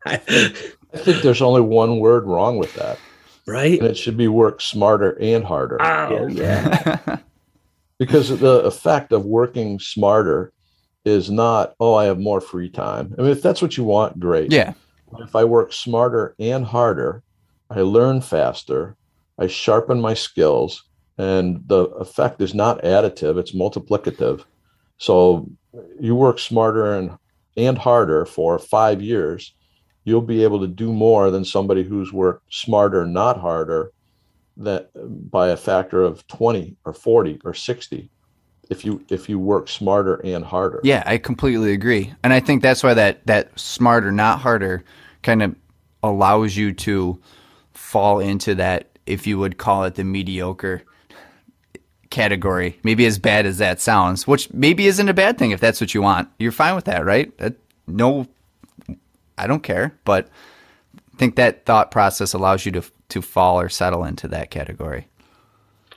[0.06, 2.98] I think there's only one word wrong with that.
[3.46, 3.78] Right?
[3.78, 5.80] And it should be work smarter and harder.
[5.82, 6.26] Oh.
[6.28, 7.18] Yeah
[7.98, 10.52] because the effect of working smarter
[11.04, 13.14] is not oh i have more free time.
[13.18, 14.52] I mean if that's what you want great.
[14.52, 14.74] Yeah,
[15.10, 17.22] But if i work smarter and harder
[17.70, 18.96] i learn faster
[19.38, 20.84] i sharpen my skills
[21.18, 24.44] and the effect is not additive it's multiplicative.
[24.98, 25.48] So
[26.00, 27.16] you work smarter and
[27.56, 29.54] and harder for five years
[30.04, 33.90] you'll be able to do more than somebody who's worked smarter not harder
[34.56, 34.90] that
[35.30, 38.10] by a factor of 20 or 40 or 60
[38.70, 42.62] if you if you work smarter and harder Yeah, I completely agree, and I think
[42.62, 44.84] that's why that that smarter, not harder,
[45.22, 45.54] kind of
[46.02, 47.18] allows you to
[47.72, 50.82] fall into that, if you would call it the mediocre
[52.10, 52.78] category.
[52.84, 55.94] Maybe as bad as that sounds, which maybe isn't a bad thing if that's what
[55.94, 56.28] you want.
[56.38, 57.36] You're fine with that, right?
[57.38, 57.54] That,
[57.86, 58.26] no,
[59.36, 60.28] I don't care, but
[60.88, 65.08] I think that thought process allows you to to fall or settle into that category.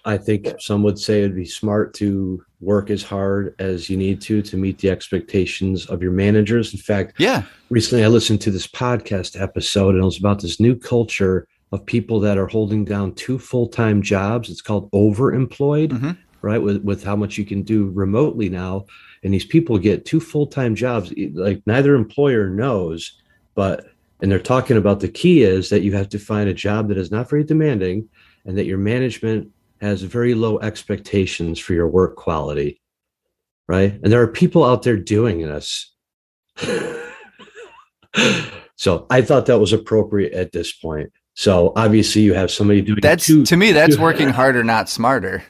[0.05, 4.19] I think some would say it'd be smart to work as hard as you need
[4.21, 6.73] to to meet the expectations of your managers.
[6.73, 10.59] In fact, Yeah, recently I listened to this podcast episode and it was about this
[10.59, 14.49] new culture of people that are holding down two full-time jobs.
[14.49, 16.17] It's called overemployed, Mhm.
[16.41, 16.61] right?
[16.61, 18.85] With with how much you can do remotely now.
[19.23, 21.13] And these people get two full-time jobs.
[21.33, 23.11] Like neither employer knows,
[23.55, 23.85] but
[24.21, 26.97] and they're talking about the key is that you have to find a job that
[26.97, 28.09] is not very demanding
[28.45, 32.81] and that your management has very low expectations for your work quality.
[33.67, 33.99] Right.
[34.01, 35.93] And there are people out there doing this.
[38.75, 41.11] so I thought that was appropriate at this point.
[41.33, 44.89] So obviously you have somebody doing that's two, to me that's two- working harder, not
[44.89, 45.43] smarter.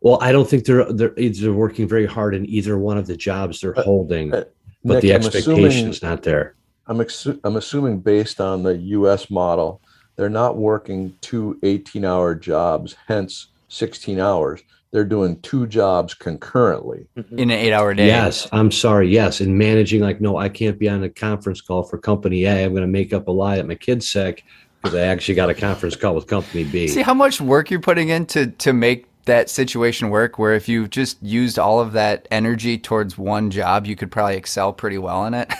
[0.00, 3.16] well, I don't think they're they're either working very hard in either one of the
[3.16, 4.44] jobs they're But- holding, uh,
[4.84, 6.54] but Nick, the I'm expectation assuming- is not there.
[6.86, 9.80] I'm, exu- I'm assuming based on the US model,
[10.16, 14.60] they're not working two 18 hour jobs, hence 16 hours.
[14.92, 17.06] They're doing two jobs concurrently.
[17.32, 18.06] in an eight hour day.
[18.06, 19.08] Yes, I'm sorry.
[19.08, 22.64] Yes, and managing like, no, I can't be on a conference call for company A.
[22.64, 24.44] I'm going to make up a lie that my kid's sick
[24.80, 26.86] because I actually got a conference call with company B.
[26.86, 30.68] See how much work you're putting in to, to make that situation work where if
[30.68, 34.98] you just used all of that energy towards one job, you could probably excel pretty
[34.98, 35.50] well in it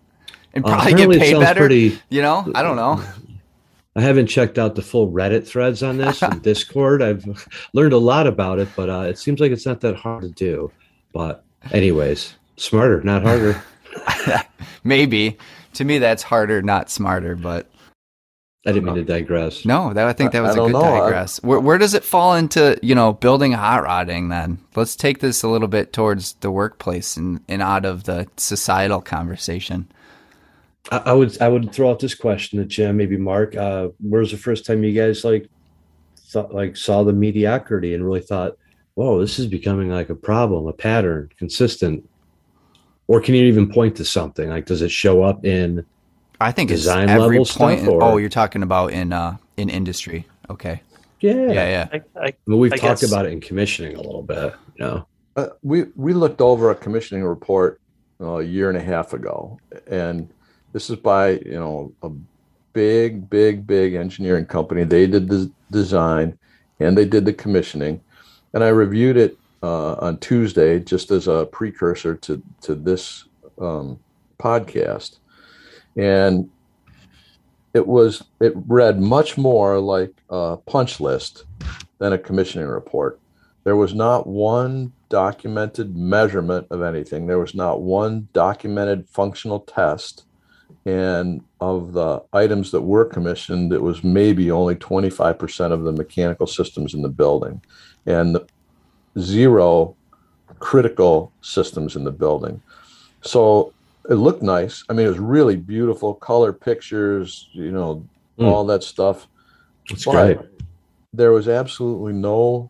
[0.54, 1.60] and Uh, probably get paid better?
[1.60, 3.02] pretty- You know, I don't know.
[3.96, 7.02] I haven't checked out the full Reddit threads on this from Discord.
[7.02, 7.24] I've
[7.72, 10.28] learned a lot about it, but uh, it seems like it's not that hard to
[10.28, 10.70] do.
[11.14, 13.62] But, anyways, smarter, not harder.
[14.84, 15.38] Maybe
[15.74, 17.36] to me that's harder, not smarter.
[17.36, 17.70] But
[18.66, 19.64] I didn't mean to digress.
[19.64, 20.82] no, that I think that was I a good know.
[20.82, 21.42] Digress.
[21.42, 24.28] Where, where does it fall into you know building hot rodding?
[24.28, 28.28] Then let's take this a little bit towards the workplace and, and out of the
[28.36, 29.90] societal conversation.
[30.90, 33.56] I, I would I would throw out this question to Jim, maybe Mark.
[33.56, 35.48] Uh, where's the first time you guys like
[36.16, 38.56] thought like saw the mediocrity and really thought,
[38.94, 42.08] "Whoa, this is becoming like a problem, a pattern, consistent"?
[43.08, 44.48] Or can you even point to something?
[44.48, 45.84] Like, does it show up in?
[46.40, 47.80] I think Design it's every level point.
[47.80, 50.26] stuff, in- or- oh, you're talking about in uh in industry.
[50.50, 50.82] Okay.
[51.20, 51.88] Yeah, Yeah, yeah.
[51.92, 54.54] I, I, I mean, we've I talked guess- about it in commissioning a little bit.
[54.76, 57.80] You know, Uh, we we looked over a commissioning report
[58.20, 60.28] uh, a year and a half ago, and
[60.76, 62.10] this is by you know a
[62.74, 64.84] big, big, big engineering company.
[64.84, 66.38] They did the design
[66.80, 68.02] and they did the commissioning,
[68.52, 73.24] and I reviewed it uh, on Tuesday just as a precursor to to this
[73.58, 73.98] um,
[74.38, 75.16] podcast,
[75.96, 76.50] and
[77.72, 81.44] it was it read much more like a punch list
[82.00, 83.18] than a commissioning report.
[83.64, 87.26] There was not one documented measurement of anything.
[87.26, 90.25] There was not one documented functional test.
[90.84, 96.46] And of the items that were commissioned, it was maybe only 25% of the mechanical
[96.46, 97.60] systems in the building
[98.06, 98.38] and
[99.18, 99.96] zero
[100.60, 102.62] critical systems in the building.
[103.22, 103.72] So
[104.08, 104.84] it looked nice.
[104.88, 108.04] I mean, it was really beautiful color pictures, you know,
[108.38, 108.48] Mm.
[108.48, 109.26] all that stuff
[109.88, 110.38] it's but great.
[111.14, 112.68] there was absolutely no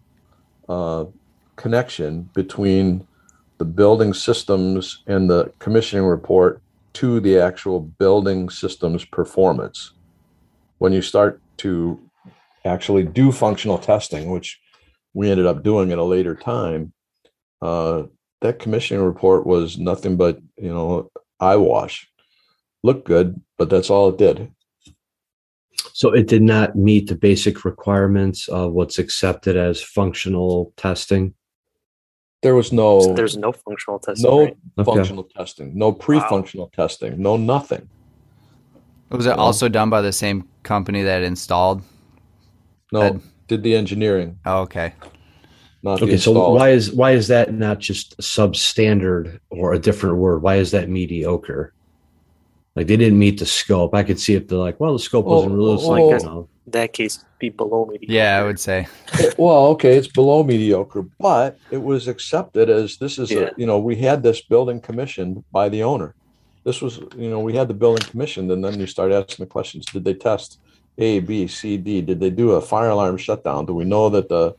[0.68, 1.06] uh,
[1.56, 3.04] connection between
[3.58, 6.60] the building systems and the commissioning report
[6.96, 9.92] to the actual building systems performance.
[10.78, 12.00] When you start to
[12.64, 14.58] actually do functional testing, which
[15.12, 16.94] we ended up doing at a later time,
[17.60, 18.04] uh,
[18.40, 22.08] that commissioning report was nothing but you know eyewash.
[22.82, 24.50] Looked good, but that's all it did.
[25.92, 31.34] So it did not meet the basic requirements of what's accepted as functional testing.
[32.46, 34.30] There was no there's no functional testing.
[34.30, 34.56] no right?
[34.78, 34.94] Okay.
[34.94, 37.88] functional testing, no pre-functional testing, no nothing.
[39.10, 39.34] Was it Yeah.
[39.34, 41.82] also done by the same company that installed?
[42.92, 44.92] No, That- did the engineering, Oh, okay.
[45.82, 50.40] not Okay, so why is why is that not just substandard or a different word?
[50.40, 51.72] Why is that mediocre?
[52.76, 53.92] Like they didn't meet the scope.
[53.92, 56.20] I could see if they're like, well, the scope wasn't Oh, really it's oh, like
[56.22, 56.48] you know.
[56.66, 58.12] In that case, be below mediocre.
[58.12, 58.88] Yeah, I would say.
[59.38, 63.38] Well, okay, it's below mediocre, but it was accepted as this is Yeah.
[63.38, 66.14] a you know we had this building commissioned by the owner.
[66.64, 69.50] This was you know we had the building commissioned, and then you start asking the
[69.50, 70.58] questions: Did they test
[70.98, 72.00] A, B, C, D?
[72.02, 73.66] Did they do a fire alarm shutdown?
[73.66, 74.54] Do we know that the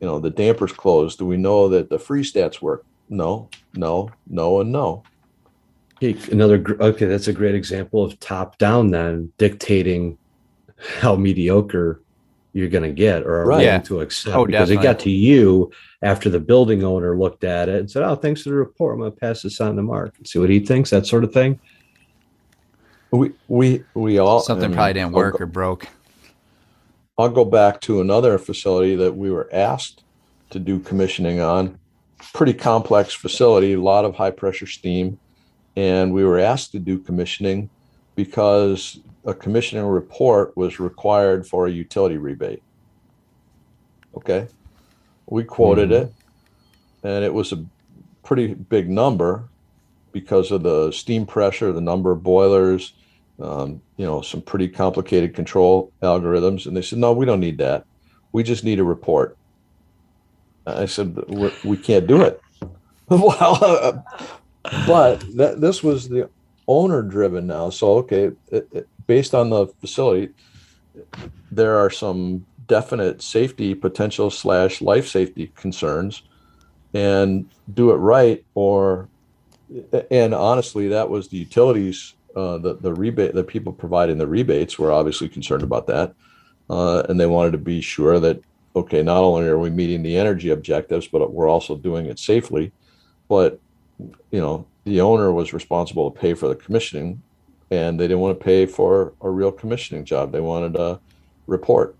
[0.00, 1.18] you know the dampers closed?
[1.18, 2.84] Do we know that the freeze stats work?
[3.08, 5.02] No, no, no, and no.
[6.00, 10.17] Another okay, that's a great example of top down then dictating
[11.00, 12.00] how mediocre
[12.52, 13.54] you're going to get or are Right.
[13.56, 13.78] willing Yeah.
[13.80, 15.70] to accept Oh, because it got to you
[16.02, 18.94] after the building owner looked at it and said, "Oh, thanks for the report.
[18.94, 21.24] I'm going to pass this on to Mark and see what he thinks." That sort
[21.24, 21.58] of thing.
[23.10, 25.86] We we we all Something and probably didn't work go- or broke.
[27.16, 30.04] I'll go back to another facility that we were asked
[30.50, 31.78] to do commissioning on.
[32.34, 35.18] Pretty complex facility, a lot of high pressure steam.
[35.76, 37.70] And we were asked to do commissioning
[38.14, 42.62] because a commissioning report was required for a utility rebate.
[44.16, 44.46] Okay.
[45.26, 46.02] We quoted Mhm.
[46.04, 46.12] it
[47.02, 47.64] and it was a
[48.22, 49.44] pretty big number
[50.12, 52.94] because of the steam pressure, the number of boilers,
[53.40, 56.66] um, you know, some pretty complicated control algorithms.
[56.66, 57.84] And they said, no, we don't need that.
[58.32, 59.36] We just need a report.
[60.66, 62.40] I said, "We're- can't do it.
[63.08, 64.02] well, uh,
[64.86, 66.28] but that, this was the
[66.66, 67.70] owner driven now.
[67.70, 70.32] So, okay, it, it, based on the facility,
[71.50, 76.22] there are some definite safety potential slash life safety concerns
[76.94, 79.08] and do it right or
[80.10, 84.78] and honestly that was the utilities uh, the the rebate the people providing the rebates
[84.78, 86.14] were obviously concerned about that
[86.70, 88.40] uh, and they wanted to be sure that
[88.76, 92.70] okay not only are we meeting the energy objectives but we're also doing it safely.
[93.28, 93.60] But
[94.30, 97.22] you know the owner was responsible to pay for the commissioning
[97.70, 101.00] and they didn't want to pay for a real commissioning job they wanted a
[101.46, 101.96] report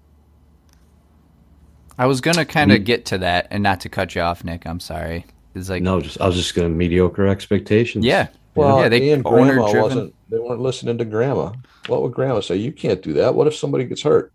[1.98, 2.84] I was gonna kind of mm.
[2.84, 4.66] get to that, and not to cut you off, Nick.
[4.66, 5.26] I'm sorry.
[5.54, 8.04] It's like no, just I was just gonna mediocre expectations.
[8.04, 8.88] yeah, Well, yeah.
[8.88, 9.82] They and grandma driven.
[9.82, 10.14] wasn't.
[10.28, 11.52] They weren't listening to grandma.
[11.88, 12.56] What would grandma say?
[12.56, 13.34] You can't do that.
[13.34, 14.32] What if somebody gets hurt?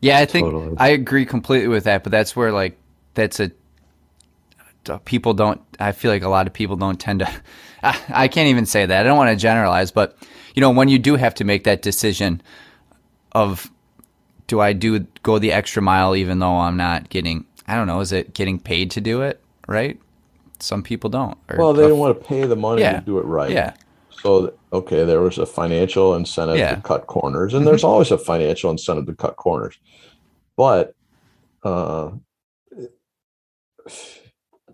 [0.00, 0.76] Yeah, I think Totally.
[0.78, 2.04] I agree completely with that.
[2.04, 2.78] But that's where like
[3.14, 3.50] that's a
[5.04, 5.60] people don't.
[5.78, 7.28] I feel like a lot of people don't tend to.
[7.82, 9.00] I, I can't even say that.
[9.00, 10.16] I don't want to generalize, but
[10.54, 12.40] you know, when you do have to make that decision
[13.32, 13.70] of
[14.46, 18.00] do I do go the extra mile even though I'm not getting I don't know,
[18.00, 20.00] is it getting paid to do it, right?
[20.58, 21.36] Some people don't.
[21.56, 22.98] Well, they don't want to pay the money Yeah.
[23.00, 23.50] to do it right.
[23.50, 23.74] Yeah.
[24.22, 26.74] So okay, there was a financial incentive Yeah.
[26.74, 29.78] to cut corners, and there's always a financial incentive to cut corners.
[30.56, 30.94] But
[31.62, 32.10] uh,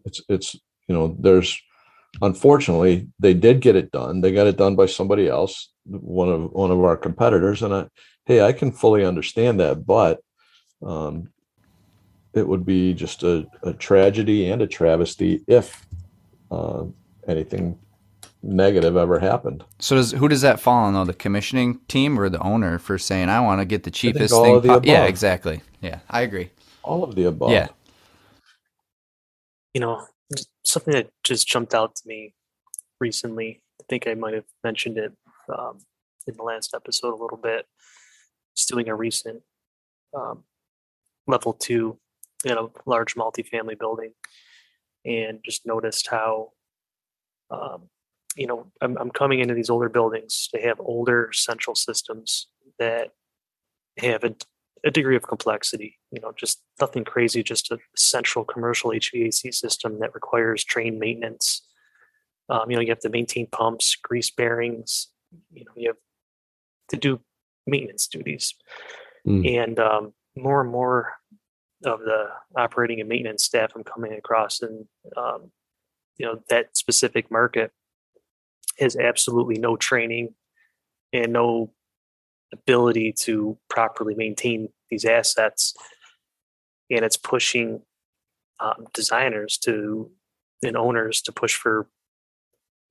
[0.04, 0.54] it's it's
[0.88, 1.60] you know there's
[2.22, 4.20] unfortunately they did get it done.
[4.20, 7.88] They got it done by somebody else, one of one of our competitors, and I
[8.26, 10.20] hey I can fully understand that, but
[10.84, 11.28] um,
[12.34, 15.86] it would be just a, a tragedy and a travesty if
[16.50, 16.84] uh,
[17.26, 17.78] anything
[18.42, 19.64] negative ever happened.
[19.78, 21.04] So does who does that fall on though?
[21.04, 24.60] The commissioning team or the owner for saying I want to get the cheapest thing?
[24.60, 25.62] po-" Yeah, exactly.
[25.80, 26.50] Yeah, I agree.
[26.82, 27.50] All of the above.
[27.50, 27.68] Yeah.
[29.74, 30.06] You know,
[30.62, 32.34] something that just jumped out to me
[33.00, 33.60] recently.
[33.80, 35.12] I think I might have mentioned it
[35.48, 35.80] um,
[36.26, 37.66] in the last episode a little bit.
[38.56, 39.42] Just doing a recent
[40.16, 40.44] um,
[41.26, 41.98] level two
[42.44, 44.12] in a large multifamily building,
[45.04, 46.50] and just noticed how,
[47.50, 47.88] um,
[48.36, 50.50] you know, I'm, I'm coming into these older buildings.
[50.52, 52.48] They have older central systems
[52.78, 53.10] that
[53.98, 54.24] have
[54.84, 55.98] a degree of complexity.
[56.10, 61.62] You know, just nothing crazy, just a central commercial HVAC system that requires trained maintenance.
[62.48, 65.08] Um, you know, you have to maintain pumps, grease bearings.
[65.52, 65.96] You know, you have
[66.90, 67.20] to do
[67.66, 68.54] maintenance duties,
[69.26, 69.62] Mm.
[69.62, 71.14] and um, more and more
[71.86, 72.26] of the
[72.56, 75.50] operating and maintenance staff I'm coming across, and um,
[76.18, 77.72] you know that specific market
[78.78, 80.34] has absolutely no training
[81.14, 81.72] and no
[82.54, 85.74] ability to properly maintain these assets.
[86.90, 87.82] And it's pushing
[88.60, 90.10] um, designers to
[90.62, 91.88] and owners to push for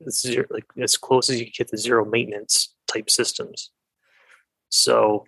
[0.10, 3.72] zero, like as close as you can get to zero maintenance type systems.
[4.70, 5.26] So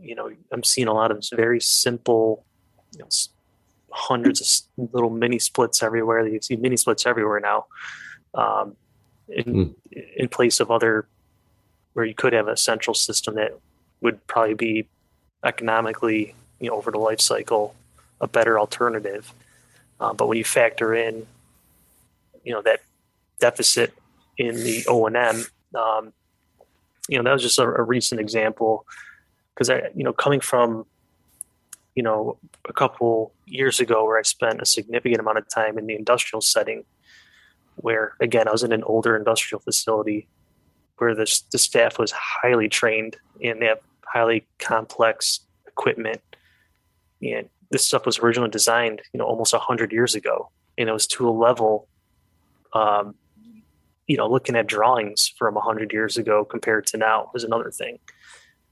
[0.00, 2.46] you know i'm seeing a lot of very simple
[2.92, 3.08] you know,
[3.90, 6.26] hundreds of little mini splits everywhere.
[6.26, 7.66] You see mini splits everywhere now
[8.34, 8.76] um,
[9.28, 9.74] in,
[10.16, 11.08] in place of other
[11.92, 13.58] where you could have a central system that
[14.02, 14.88] would probably be
[15.44, 17.74] economically, you know, over the life cycle,
[18.20, 19.32] a better alternative.
[20.00, 21.26] Uh, but when you factor in,
[22.44, 22.80] you know, that
[23.40, 23.94] deficit
[24.36, 25.44] in the O and M,
[25.74, 26.12] um,
[27.08, 28.86] you know, that was just a, a recent example
[29.54, 30.86] because I, you know, coming from,
[31.94, 32.38] you know,
[32.68, 36.40] a couple years ago where I spent a significant amount of time in the industrial
[36.40, 36.84] setting,
[37.76, 40.28] where again I was in an older industrial facility
[40.98, 43.80] where the, the staff was highly trained and they have
[44.12, 46.20] highly complex equipment.
[47.22, 50.50] And this stuff was originally designed you know almost 100 years ago.
[50.78, 51.88] And it was to a level
[52.74, 53.14] um,
[54.06, 57.98] you know looking at drawings from 100 years ago compared to now is another thing.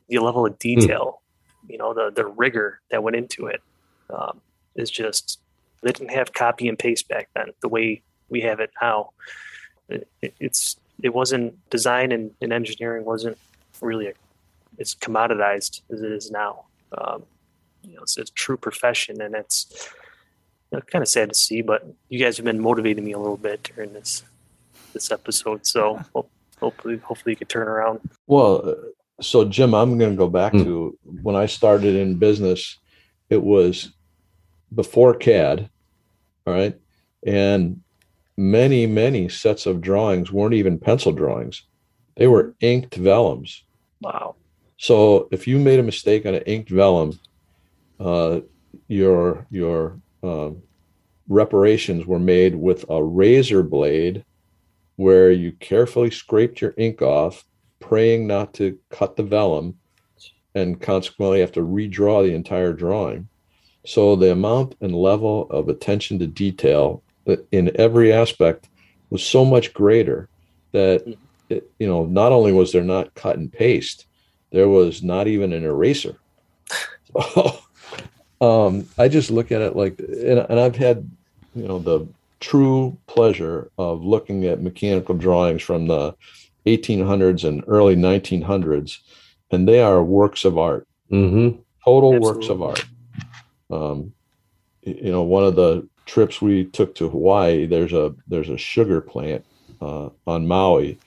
[0.09, 1.21] The level of detail
[1.69, 3.63] you know the the rigor that went into it
[4.11, 4.41] um,
[4.75, 5.39] is just
[5.83, 9.11] they didn't have copy and paste back then the way we have it now.
[9.89, 13.39] It, it- it's it wasn't design and, and engineering wasn't
[13.81, 14.13] really a,
[14.81, 16.53] it's commoditized as it is now
[16.99, 17.23] um,
[17.83, 19.59] you know it's a true profession and it's
[20.73, 23.19] you know, kind of sad to see but you guys have been motivating me a
[23.19, 24.25] little bit during this
[24.95, 25.83] this episode so
[26.15, 26.29] ho-
[26.59, 28.75] hopefully hopefully you can turn around Well, uh,
[29.23, 30.65] so Jim, I'm going to go back Hmm.
[30.65, 32.79] to when I started in business.
[33.29, 33.93] It was
[34.75, 35.69] before CAD,
[36.47, 36.75] all right,
[37.27, 37.81] and
[38.37, 41.63] many many sets of drawings weren't even pencil drawings;
[42.17, 43.51] they were inked vellums.
[44.01, 44.35] wow
[44.81, 47.21] So if you made a mistake on an inked vellum,
[48.01, 48.41] uh,
[48.89, 50.63] your your um,
[51.29, 54.25] reparations were made with a razor blade,
[54.97, 57.45] where you carefully scraped your ink off,
[57.79, 59.77] praying not to cut the vellum,
[60.55, 63.29] and consequently have to redraw the entire drawing.
[63.85, 67.03] So the amount and level of attention to detail
[67.53, 68.71] in every aspect
[69.11, 70.31] was so much greater
[70.73, 71.07] that
[71.51, 74.07] it, you know not only was there not cut and paste
[74.51, 76.17] there was not even an eraser
[77.17, 77.59] so,
[78.41, 81.09] um, i just look at it like and, and i've had
[81.55, 82.07] you know the
[82.41, 86.15] true pleasure of looking at mechanical drawings from the
[86.67, 88.99] 1800s and early 1900s
[89.51, 91.61] and they are works of art Mm-hmm.
[91.85, 92.85] total works of art.
[93.71, 94.13] Um,
[94.83, 99.01] you know, one of the trips we took to Hawaii, there's a there's a sugar
[99.01, 99.45] plant
[99.81, 100.99] uh, on Maui,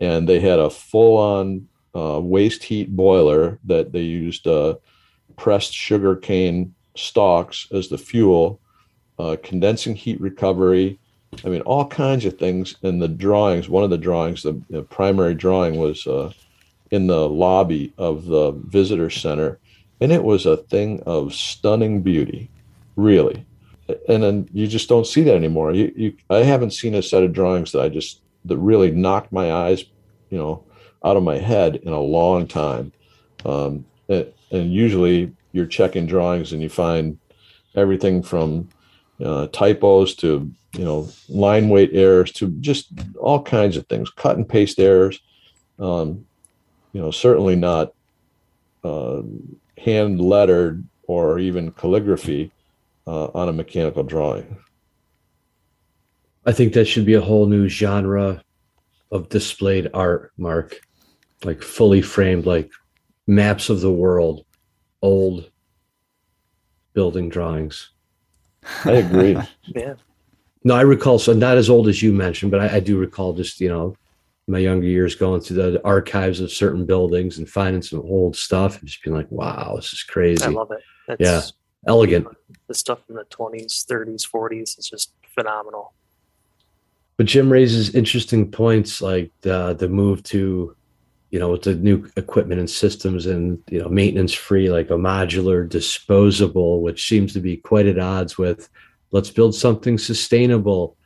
[0.00, 4.74] and they had a full-on uh, waste heat boiler that they used uh,
[5.36, 8.60] pressed sugar cane stalks as the fuel,
[9.18, 10.98] uh, condensing heat recovery.
[11.44, 12.76] I mean, all kinds of things.
[12.82, 16.32] in the drawings, one of the drawings, the, the primary drawing was uh,
[16.90, 19.58] in the lobby of the visitor center,
[20.00, 22.50] and it was a thing of stunning beauty,
[22.96, 23.44] really.
[24.08, 25.72] And then you just don't see that anymore.
[25.72, 29.32] You, you, I haven't seen a set of drawings that I just that really knocked
[29.32, 29.84] my eyes,
[30.30, 30.64] you know,
[31.06, 32.92] out of my head in a long time.
[33.44, 37.18] Um, and, and usually you're checking drawings and you find
[37.76, 38.68] everything from
[39.24, 42.88] uh, typos to you know line weight errors to just
[43.18, 45.20] all kinds of things, cut and paste errors.
[45.78, 46.26] Um,
[46.92, 47.94] you know, certainly not
[48.82, 49.22] uh,
[49.78, 52.50] hand lettered or even calligraphy
[53.06, 54.56] uh, on a mechanical drawing.
[56.44, 58.42] I think that should be a whole new genre
[59.10, 60.80] of displayed art, Mark,
[61.44, 62.70] like fully framed, like
[63.26, 64.44] maps of the world,
[65.02, 65.50] old
[66.92, 67.90] building drawings.
[68.84, 69.36] I agree.
[69.74, 69.94] yeah.
[70.64, 73.32] No, I recall, so not as old as you mentioned, but I, I do recall
[73.32, 73.96] just, you know,
[74.48, 78.78] my younger years going through the archives of certain buildings and finding some old stuff
[78.78, 80.44] and just being like, wow, this is crazy.
[80.44, 80.82] I love it.
[81.06, 81.42] That's, yeah.
[81.88, 82.26] Elegant.
[82.66, 85.92] The stuff from the 20s, 30s, 40s is just phenomenal.
[87.16, 90.76] But Jim raises interesting points like the, the move to,
[91.36, 94.94] you know, with the new equipment and systems and, you know, maintenance free, like a
[94.94, 98.70] modular disposable, which seems to be quite at odds with
[99.10, 100.96] let's build something sustainable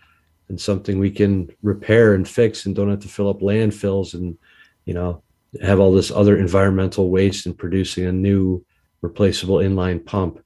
[0.48, 4.38] and something we can repair and fix and don't have to fill up landfills and
[4.84, 5.20] you know
[5.60, 8.64] have all this other environmental waste in producing a new
[9.00, 10.38] replaceable inline pump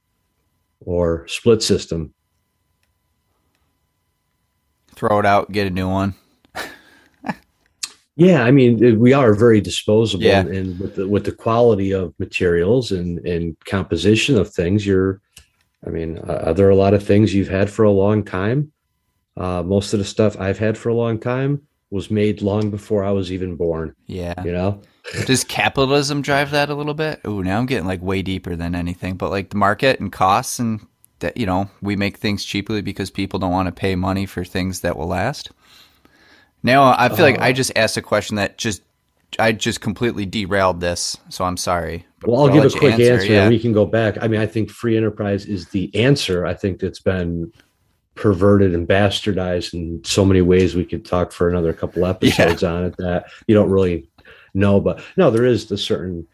[0.79, 2.11] or split system.
[4.95, 6.15] Throw it out get a new one
[8.15, 10.41] yeah i mean we are very disposable yeah.
[10.41, 15.21] and with the, with the quality of materials and and composition of things you're
[15.85, 18.71] i mean uh, are there a lot of things you've had for a long time
[19.37, 23.03] uh, most of the stuff I've had for a long time was made long before
[23.03, 23.95] I was even born.
[24.07, 24.41] Yeah.
[24.43, 24.81] You know?
[25.25, 27.21] Does capitalism drive that a little bit?
[27.25, 30.57] Oh, now I'm getting like way deeper than anything, but like the market and costs
[30.57, 30.85] and
[31.19, 34.43] that, you know, we make things cheaply because people don't want to pay money for
[34.43, 35.51] things that will last.
[36.65, 37.53] Now, I feel uh, like I uh.
[37.53, 38.81] just asked a question that just
[39.37, 42.05] I just completely derailed this, so I'm sorry.
[42.25, 43.41] Well, I'll, I'll give a quick answer, answer yeah.
[43.43, 44.21] and we can go back.
[44.21, 46.45] I mean, I think free enterprise is the answer.
[46.45, 47.51] I think that's been
[48.15, 52.71] perverted and bastardized in so many ways we could talk for another couple episodes yeah.
[52.71, 54.09] on it that you don't really
[54.53, 56.25] know but no there is the certain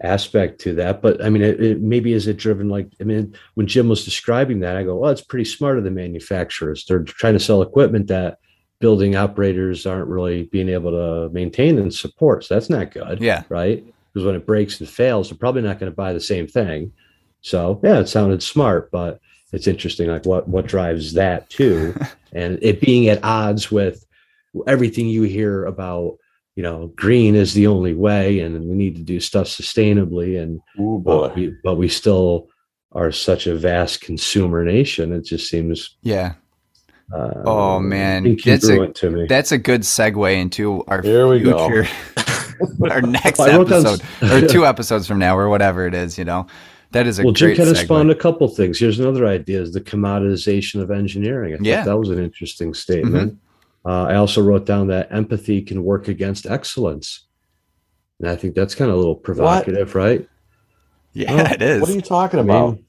[0.00, 3.34] aspect to that but i mean it, it, maybe is it driven like i mean
[3.54, 7.02] when jim was describing that i go well it's pretty smart of the manufacturers they're
[7.02, 8.38] trying to sell equipment that
[8.80, 13.42] building operators aren't really being able to maintain and support so that's not good yeah.
[13.48, 13.84] right?
[14.12, 16.92] Because when it breaks and fails they're probably not going to buy the same thing.
[17.40, 19.20] So yeah it sounded smart but
[19.52, 21.94] it's interesting like what what drives that too?
[22.36, 24.04] And it being at odds with
[24.66, 26.18] everything you hear about
[26.56, 30.60] you know green is the only way and we need to do stuff sustainably and
[30.78, 32.48] Ooh, but, we, but we still
[32.92, 36.34] are such a vast consumer nation it just seems yeah
[37.12, 39.26] uh, oh man that's a, to me.
[39.26, 41.86] that's a good segue into our Here we future
[42.16, 42.90] go.
[42.90, 46.46] our next episode down, or two episodes from now or whatever it is you know
[46.94, 47.34] that is a great segue well.
[47.34, 48.78] Jim kind of spawned a couple things.
[48.78, 51.54] Here's another idea: is the commoditization of engineering.
[51.54, 53.32] I yeah, that was an interesting statement.
[53.34, 53.90] Mm-hmm.
[53.90, 57.26] Uh, I also wrote down that empathy can work against excellence,
[58.20, 60.00] and I think that's kind of a little provocative, what?
[60.00, 60.28] right?
[61.14, 61.80] Yeah, it is.
[61.80, 62.68] What are you talking about?
[62.68, 62.86] I mean,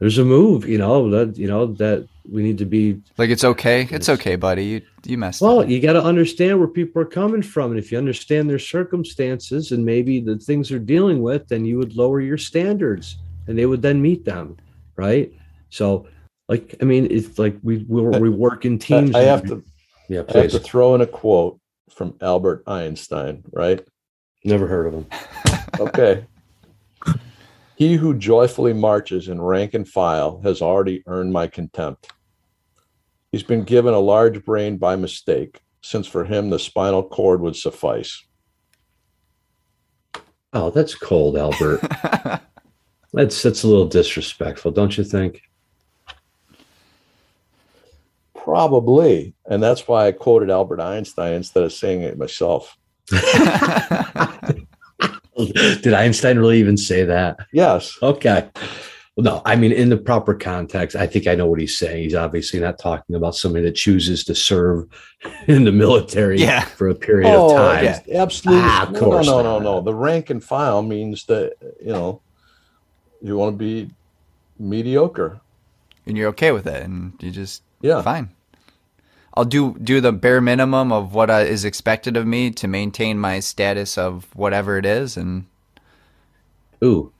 [0.00, 3.44] there's a move, you know that you know that we need to be like it's
[3.44, 4.64] okay, it's okay, buddy.
[4.64, 5.48] You you messed up.
[5.48, 5.60] well.
[5.60, 5.68] Up.
[5.68, 9.72] You got to understand where people are coming from, and if you understand their circumstances
[9.72, 13.16] and maybe the things they're dealing with, then you would lower your standards
[13.46, 14.56] and they would then meet them,
[14.96, 15.32] right?
[15.70, 16.06] So,
[16.48, 19.14] like, I mean, it's like we we, we work in teams.
[19.14, 19.64] I, I have to,
[20.08, 20.36] yeah, please.
[20.36, 21.58] I have to throw in a quote
[21.90, 23.80] from Albert Einstein, right?
[24.44, 25.06] Never heard of him.
[25.80, 26.24] okay.
[27.76, 32.10] He who joyfully marches in rank and file has already earned my contempt.
[33.32, 37.56] He's been given a large brain by mistake, since for him the spinal cord would
[37.56, 38.24] suffice.
[40.52, 41.80] Oh, that's cold, Albert.
[43.14, 45.40] That's that's a little disrespectful, don't you think?
[48.34, 52.76] Probably, and that's why I quoted Albert Einstein instead of saying it myself.
[55.38, 57.38] Did Einstein really even say that?
[57.52, 57.96] Yes.
[58.02, 58.48] Okay.
[59.18, 62.04] Well, no, I mean, in the proper context, I think I know what he's saying.
[62.04, 64.86] He's obviously not talking about somebody that chooses to serve
[65.48, 66.60] in the military Yeah.
[66.60, 67.84] for a period of time.
[67.84, 68.00] yeah.
[68.22, 68.62] absolutely.
[68.64, 69.62] Ah, of no, course no, no, not.
[69.64, 69.80] no, no.
[69.80, 71.54] The rank and file means that
[71.84, 72.20] you know
[73.20, 73.90] you want to be
[74.56, 75.40] mediocre.
[76.06, 78.02] and you're okay with it, and you just Yeah.
[78.02, 78.30] fine.
[79.34, 83.18] I'll do do the bare minimum of what uh, is expected of me to maintain
[83.18, 85.46] my status of whatever it is, and
[86.84, 87.12] Ooh,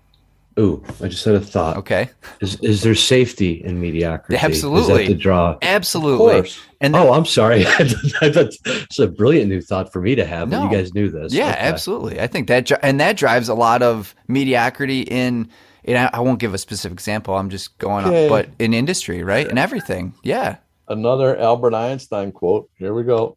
[0.59, 1.77] ooh, I just had a thought.
[1.79, 4.41] okay, Is, is there safety in mediocrity?
[4.43, 4.81] Absolutely.
[4.81, 5.07] Is Absolutely.
[5.07, 5.59] that the draw?
[5.63, 6.19] Absolutely.
[6.41, 6.61] course.
[6.81, 7.67] And Oh, I'm sorry.
[7.67, 10.49] I thought it's a brilliant new thought for me to have.
[10.49, 10.65] No.
[10.65, 11.33] you guys knew this.
[11.33, 11.59] Yeah, Okay.
[11.61, 12.21] absolutely.
[12.21, 15.49] I think that and that drives a lot of mediocrity in.
[15.85, 17.35] And I, I won't give a specific example.
[17.35, 18.27] I'm just going Okay.
[18.27, 20.13] up, but in industry, right, and everything.
[20.23, 20.57] Yeah,
[20.89, 22.69] Another Albert Einstein quote.
[22.79, 23.37] Here we go.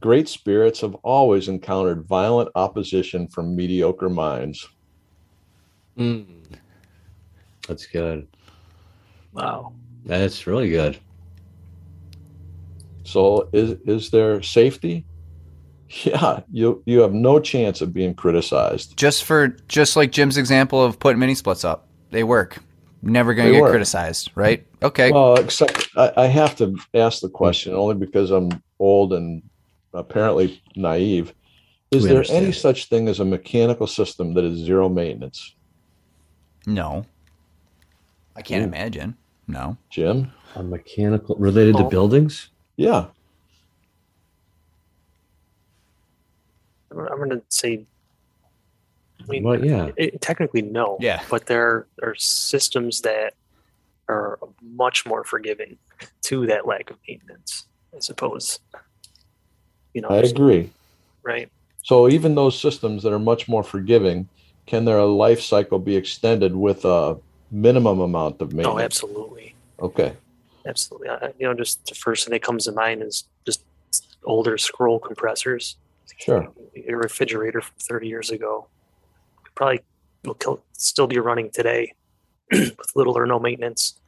[0.00, 4.66] Great spirits have always encountered violent opposition from mediocre minds.
[5.98, 6.26] Mm.
[7.68, 8.26] That's good.
[9.32, 9.72] Wow.
[10.04, 10.98] That's really good.
[13.04, 15.06] So is is there safety?
[16.02, 18.96] Yeah, you you have no chance of being criticized.
[18.96, 22.58] just for just like Jim's example of putting mini splits up, they work.
[23.02, 23.70] Never going to They get work.
[23.70, 24.66] criticized, right?
[24.82, 28.48] Okay, Well, except I, I have to ask the question only because I'm
[28.80, 29.42] old and
[29.92, 31.32] apparently naive.
[31.90, 32.44] Is We there understand.
[32.44, 35.54] any such thing as a mechanical system that is zero maintenance?
[36.66, 37.04] No,
[38.36, 38.68] I can't Ooh.
[38.68, 39.16] imagine.
[39.46, 40.32] No, Jim?
[40.56, 41.88] A mechanical related to Oh.
[41.88, 42.48] buildings?
[42.76, 43.06] Yeah.
[46.90, 47.86] I'm, I'm going to say.
[49.20, 49.90] I mean, Well, yeah.
[49.96, 50.98] it, technically no.
[51.00, 51.22] Yeah.
[51.30, 53.34] But there are systems that
[54.08, 55.78] are much more forgiving
[56.22, 58.58] to that lack of maintenance, I suppose.
[59.94, 60.70] You know, I agree.
[61.22, 61.48] right?
[61.82, 64.28] So even those systems that are much more forgiving,
[64.66, 67.18] can their life cycle be extended with a
[67.50, 68.76] minimum amount of oh, maintenance?
[68.76, 69.54] Oh, absolutely.
[69.80, 70.16] Okay.
[70.66, 71.08] Absolutely.
[71.10, 73.62] I, you know, just the first thing that comes to mind is just
[74.24, 75.76] older scroll compressors.
[76.16, 76.48] Sure.
[76.88, 78.68] A refrigerator from 30 years ago
[79.54, 79.80] probably
[80.24, 81.92] will kill, still be running today
[82.50, 84.00] with little or no maintenance.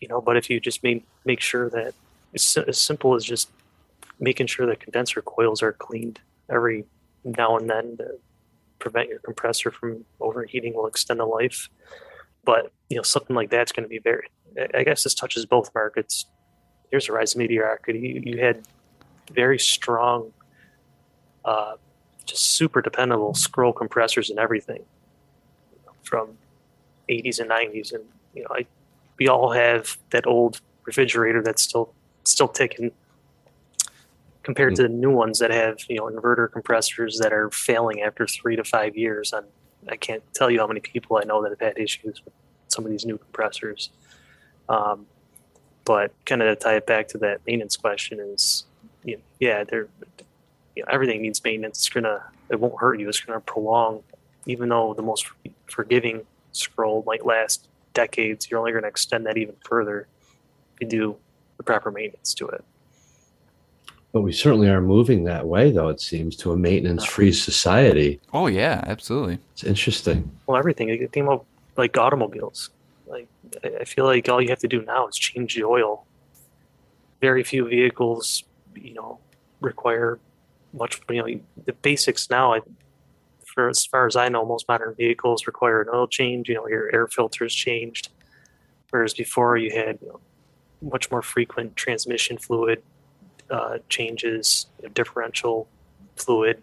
[0.00, 1.94] You know, but if you just make make sure that
[2.32, 3.50] it's as simple as just
[4.18, 6.20] making sure the condenser coils are cleaned
[6.50, 6.84] every
[7.24, 8.18] now and then to
[8.82, 11.70] prevent your compressor from overheating will extend the life.
[12.44, 14.28] But you know, something like that's going to be very.
[14.58, 16.26] I- guess this touches both markets.
[16.90, 17.32] Here's a rise
[17.64, 17.96] of.
[17.96, 18.66] You, you had
[19.32, 20.32] very strong,
[21.44, 21.76] uh,
[22.26, 24.84] just super dependable scroll compressors and everything
[26.02, 26.36] from
[27.08, 28.04] 80s and 90s, and
[28.34, 28.66] you know, I
[29.18, 32.90] we all have that old refrigerator that's still still ticking
[34.42, 38.26] compared to the new ones that have you know inverter compressors that are failing after
[38.26, 39.32] three to five years.
[39.32, 39.46] And
[39.88, 42.34] i can't tell you how many people i know that have had issues with
[42.68, 43.90] some of these new compressors.
[44.68, 45.06] Um,
[45.84, 48.64] but kind of to tie it back to that maintenance question is
[49.04, 49.88] you know, yeah they're
[50.76, 51.78] you know, everything needs maintenance.
[51.78, 53.08] It's gonna it won't hurt you.
[53.08, 54.02] It's gonna prolong.
[54.46, 55.26] Even though the most
[55.66, 60.06] forgiving scroll might last decades you're only going to extend that even further
[60.74, 61.16] if you do
[61.56, 62.64] the proper maintenance to it
[64.12, 68.20] But we certainly are moving that way, though, it seems, to a maintenance free society.
[68.34, 69.38] oh yeah, absolutely.
[69.52, 70.30] It's interesting.
[70.46, 71.46] well everything you think about
[71.76, 72.68] like automobiles
[73.06, 73.26] like
[73.64, 76.04] I- i feel like all you have to do now is change the oil
[77.20, 78.44] very few vehicles
[78.74, 79.18] you know
[79.60, 80.18] require
[80.74, 82.60] much you know the basics now I,
[83.46, 86.68] for as far as i know most modern vehicles require an oil change you know
[86.68, 88.10] your air filters changed
[88.90, 90.20] whereas before you had you know,
[90.94, 92.82] much more frequent transmission fluid
[93.52, 95.68] uh, changes differential
[96.16, 96.60] fluid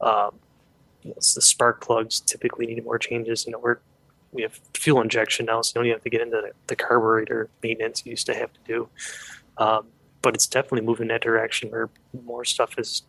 [0.00, 0.38] um,
[1.02, 3.46] you know, the spark plugs typically need more changes.
[3.46, 3.78] You know, we're
[4.32, 6.76] we have fuel injection now, so you don't even have to get into the, the
[6.76, 8.88] carburetor maintenance you used to have to do.
[9.56, 9.86] Um,
[10.20, 11.88] but it's definitely moving in that direction where
[12.24, 13.02] more stuff is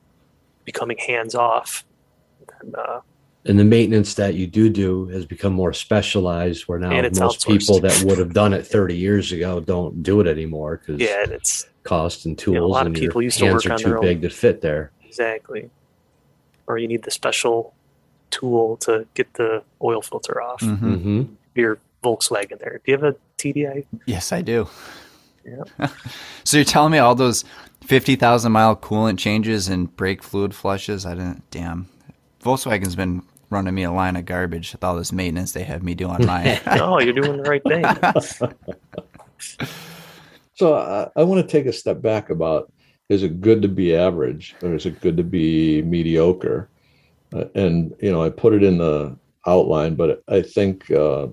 [0.63, 1.83] becoming hands off.
[2.61, 3.01] And, uh,
[3.45, 7.47] And the maintenance that you do do has become more specialized, where now most outsourced.
[7.47, 11.23] people that would have done it 30 years ago don't do it anymore because yeah,
[11.23, 13.71] and it's cost and tools Yeah, a lot of and people used to hands work
[13.71, 14.03] are on too their own.
[14.03, 14.91] big to fit there.
[15.05, 15.69] exactly.
[16.67, 17.73] Or you need the special
[18.29, 21.23] tool to get the oil filter off hmm hmm
[21.55, 22.59] your Volkswagen.
[22.59, 23.85] There, do you have a TDI?
[24.05, 24.67] Yes, I do.
[25.45, 25.87] Yeah.
[26.43, 27.43] so you're telling me all those
[27.81, 31.05] fifty thousand mile coolant changes and brake fluid flushes?
[31.05, 31.49] I didn't.
[31.51, 31.87] Damn,
[32.43, 35.95] Volkswagen's been running me a line of garbage with all this maintenance they have me
[35.95, 36.59] do on mine.
[36.75, 37.85] No, you're doing the right thing.
[40.57, 42.73] So I, I want to take a step back about
[43.09, 46.69] is it good to be average or is it good to be mediocre?
[47.33, 51.27] Uh, and you know, I put it in the outline, but I think uh,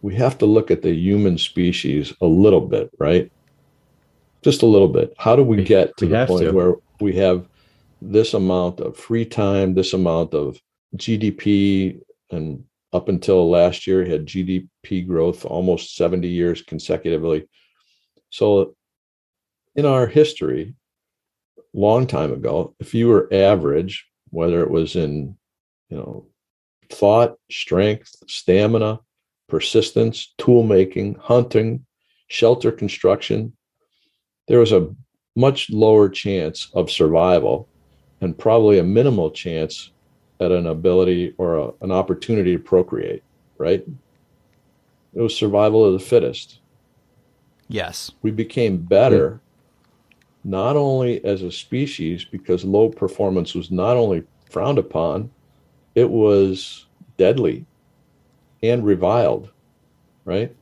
[0.00, 3.30] we have to look at the human species a little bit, right?
[4.42, 5.12] Just a little bit.
[5.18, 6.52] How do we get to we the point to.
[6.52, 7.46] where we have
[8.00, 10.58] this amount of free time, this amount of
[10.96, 12.00] GDP,
[12.30, 12.64] and
[12.94, 17.46] up until last year, had GDP growth almost 70 years consecutively.
[18.32, 18.74] So,
[19.76, 20.74] in our history,
[21.74, 25.36] long time ago, if you were average, whether it was in,
[25.90, 26.26] you know,
[26.88, 29.00] thought, strength, stamina,
[29.50, 31.84] persistence, tool making, hunting,
[32.28, 33.52] shelter construction,
[34.48, 34.88] there was a
[35.36, 37.68] much lower chance of survival
[38.22, 39.90] and probably a minimal chance
[40.40, 43.22] at an ability or a, an opportunity to procreate,
[43.58, 43.84] right?
[45.12, 46.61] It was survival of the fittest.
[47.68, 48.10] Yes.
[48.22, 49.40] We became better
[50.44, 55.30] not only as a species because low performance was not only frowned upon,
[55.94, 56.86] it was
[57.16, 57.64] deadly
[58.62, 59.50] and reviled,
[60.24, 60.54] right?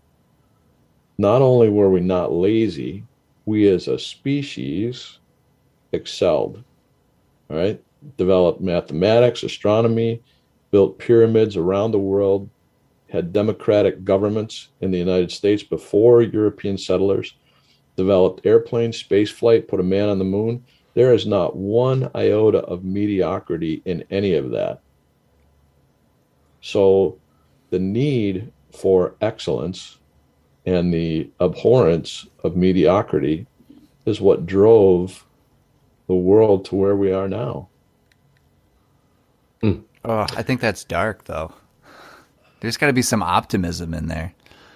[1.19, 3.05] Not only were we not lazy,
[3.47, 5.19] we as a species
[5.93, 6.63] excelled,
[7.49, 7.83] right?
[8.17, 10.23] Developed mathematics, astronomy,
[10.71, 12.49] built pyramids around the world,
[13.11, 17.35] had democratic governments in the United States before European settlers,
[17.97, 20.65] developed airplanes, space flight, put a man on the moon.
[20.95, 24.81] There is not one iota of mediocrity in any of that.
[26.61, 27.19] So
[27.71, 29.99] the need for excellence
[30.67, 33.47] and the abhorrence of mediocrity
[34.07, 35.25] is what drove
[36.07, 37.69] the world to where we are now.
[40.05, 41.53] Oh, I think that's dark though.
[42.61, 44.35] There's got to be some optimism in there.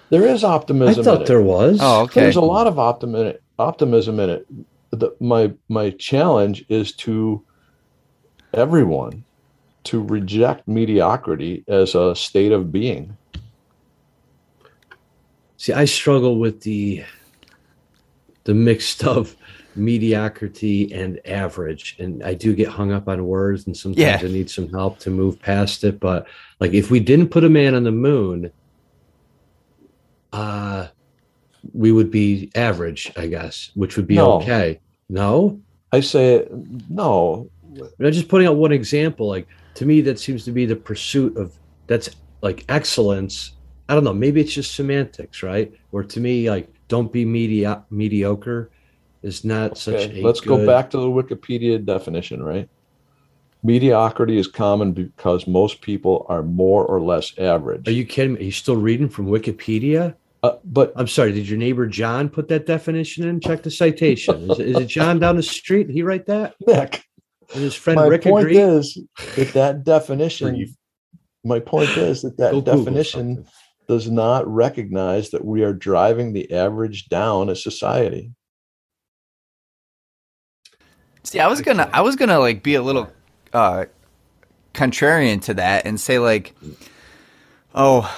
[0.09, 0.99] There is I optimism.
[0.99, 1.27] in thought it.
[1.27, 1.79] there was.
[1.81, 2.21] Oh, okay.
[2.21, 4.47] There's a lot of optimism optimism in it.
[4.91, 7.43] The, my my challenge is to
[8.53, 9.23] everyone
[9.85, 13.17] to reject mediocrity as a state of being.
[15.57, 17.03] See, I struggle with the
[18.43, 19.35] the mixed of
[19.77, 24.19] mediocrity and average, and I do get hung up on words, and sometimes Yeah.
[24.21, 25.99] I need some help to move past it.
[25.99, 26.27] But
[26.59, 28.51] like, if we didn't put a man on the moon,
[30.33, 30.87] uh,
[31.73, 34.33] we would be average, I guess, which would be No.
[34.33, 34.79] okay.
[35.09, 35.59] No,
[35.91, 36.47] I say
[36.89, 37.49] no.
[37.99, 39.27] I'm just putting out one example.
[39.27, 41.53] Like to me, that seems to be the pursuit of
[41.87, 42.09] that's
[42.41, 43.51] like excellence.
[43.89, 44.13] I don't know.
[44.13, 45.71] Maybe it's just semantics, right?
[45.91, 48.69] Or to me, like don't be media- mediocre
[49.25, 50.21] is not such a.
[50.21, 52.69] let's go back to the Wikipedia definition, right?
[53.63, 57.87] Mediocrity is common because most people are more or less average.
[57.87, 58.41] Are you kidding me?
[58.41, 60.15] Are you still reading from Wikipedia?
[60.43, 61.31] Uh, but I'm sorry.
[61.31, 63.39] Did your neighbor John put that definition in?
[63.39, 64.51] Check the citation.
[64.51, 65.87] Is, it- is it John down the street?
[65.87, 66.53] Did he write that?
[66.67, 67.03] Nick,
[67.55, 68.59] And his friend my Rick point agreed.
[68.59, 68.99] is
[69.35, 70.75] that that definition.
[71.43, 73.45] My point is that that definition
[73.87, 78.31] does not recognize that we are driving the average down as society.
[81.25, 83.11] See, I was gonna, I was gonna like be a little
[83.51, 83.85] uh,
[84.73, 86.53] contrarian to that and say like,
[87.73, 88.09] oh,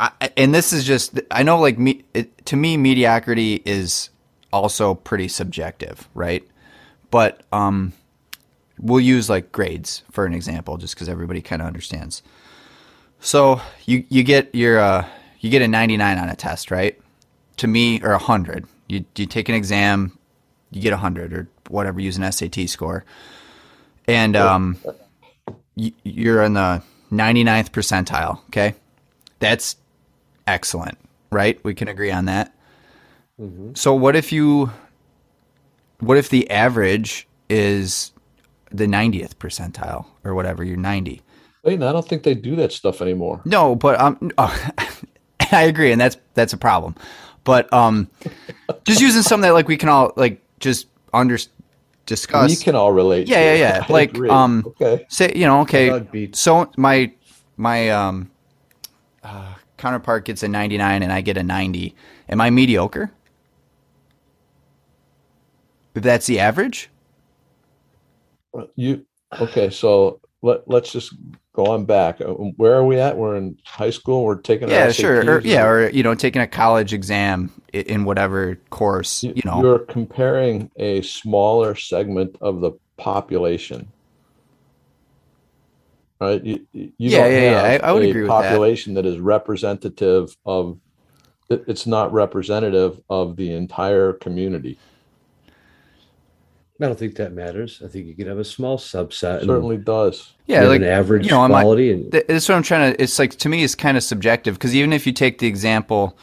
[0.00, 4.08] I, and this is just, I know like me, it, to me, mediocrity is
[4.52, 6.42] also pretty subjective, right?
[7.10, 7.92] But um,
[8.78, 12.22] we'll use like grades for an example, just because everybody kind of understands.
[13.20, 15.06] So you you get your uh,
[15.40, 17.00] you get a 99 on a test, right?
[17.58, 18.66] To me, or a hundred.
[18.88, 20.18] You you take an exam,
[20.70, 23.04] you get a hundred or whatever, use an SAT score,
[24.06, 24.76] and um,
[25.76, 28.40] y- you're in the 99th percentile.
[28.46, 28.74] Okay,
[29.38, 29.76] that's
[30.46, 30.98] excellent,
[31.30, 31.62] right?
[31.64, 32.52] We can agree on that.
[33.74, 34.70] So what if you,
[35.98, 38.12] what if the average is
[38.70, 40.62] the 90th percentile or whatever?
[40.62, 41.20] You're 90.
[41.64, 43.40] Wait, I don't think they do that stuff anymore.
[43.44, 44.70] No, but um, oh,
[45.50, 46.94] I agree, and that's that's a problem.
[47.42, 48.08] But um,
[48.84, 51.38] just using something that like we can all like just under
[52.06, 52.50] discuss.
[52.50, 53.28] we can all relate.
[53.28, 53.86] Yeah, to yeah, yeah.
[53.88, 54.30] I Like, agree.
[54.30, 57.12] um, okay, say you know okay so my
[57.56, 58.30] my um
[59.22, 61.94] uh, counterpart gets a 99 and i get a 90
[62.28, 63.10] am i mediocre
[65.94, 66.90] if that's the average
[68.76, 69.04] you
[69.40, 69.70] okay?
[69.70, 71.14] So let let's just
[71.54, 72.20] go on back.
[72.20, 72.26] Uh,
[72.56, 73.16] Where are we at?
[73.16, 74.24] We're in high school.
[74.24, 78.56] We're taking yeah sure or, yeah or you know taking a college exam in whatever
[78.70, 83.88] course you, know you're comparing a smaller segment of the population
[86.20, 87.62] right you, you Yeah, yeah, yeah.
[87.82, 88.42] I- I would agree with that.
[88.42, 90.78] population that is representative of
[91.50, 94.78] it's not representative of the entire community
[96.80, 97.80] I don't think that matters.
[97.84, 99.38] I think you could have a small subset.
[99.38, 100.32] and Certainly does.
[100.46, 101.92] Yeah, like an average you know, on my- quality.
[101.92, 103.02] and That's what I'm trying to.
[103.02, 106.18] It's like to me, it's kind of subjective because even if you take the example,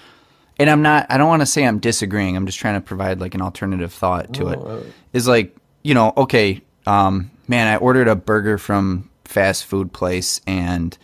[0.60, 2.36] and I'm not, I don't want to say I'm disagreeing.
[2.36, 4.60] I'm just trying to provide like an alternative thought to it.
[4.60, 4.82] uh,
[5.14, 10.42] Is like you know, okay, um, man, I ordered a burger from fast food place,
[10.46, 10.98] and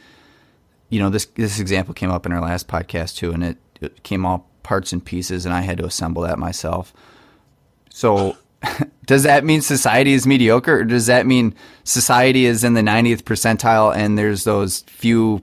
[0.90, 4.04] you know this this example came up in our last podcast too, and it, it
[4.04, 6.94] came all parts and pieces, and I had to assemble that myself.
[7.90, 8.36] So.
[9.06, 11.56] Does that mean society is mediocre, or does that mean
[11.86, 15.42] society is in the 90th percentile and there's those few,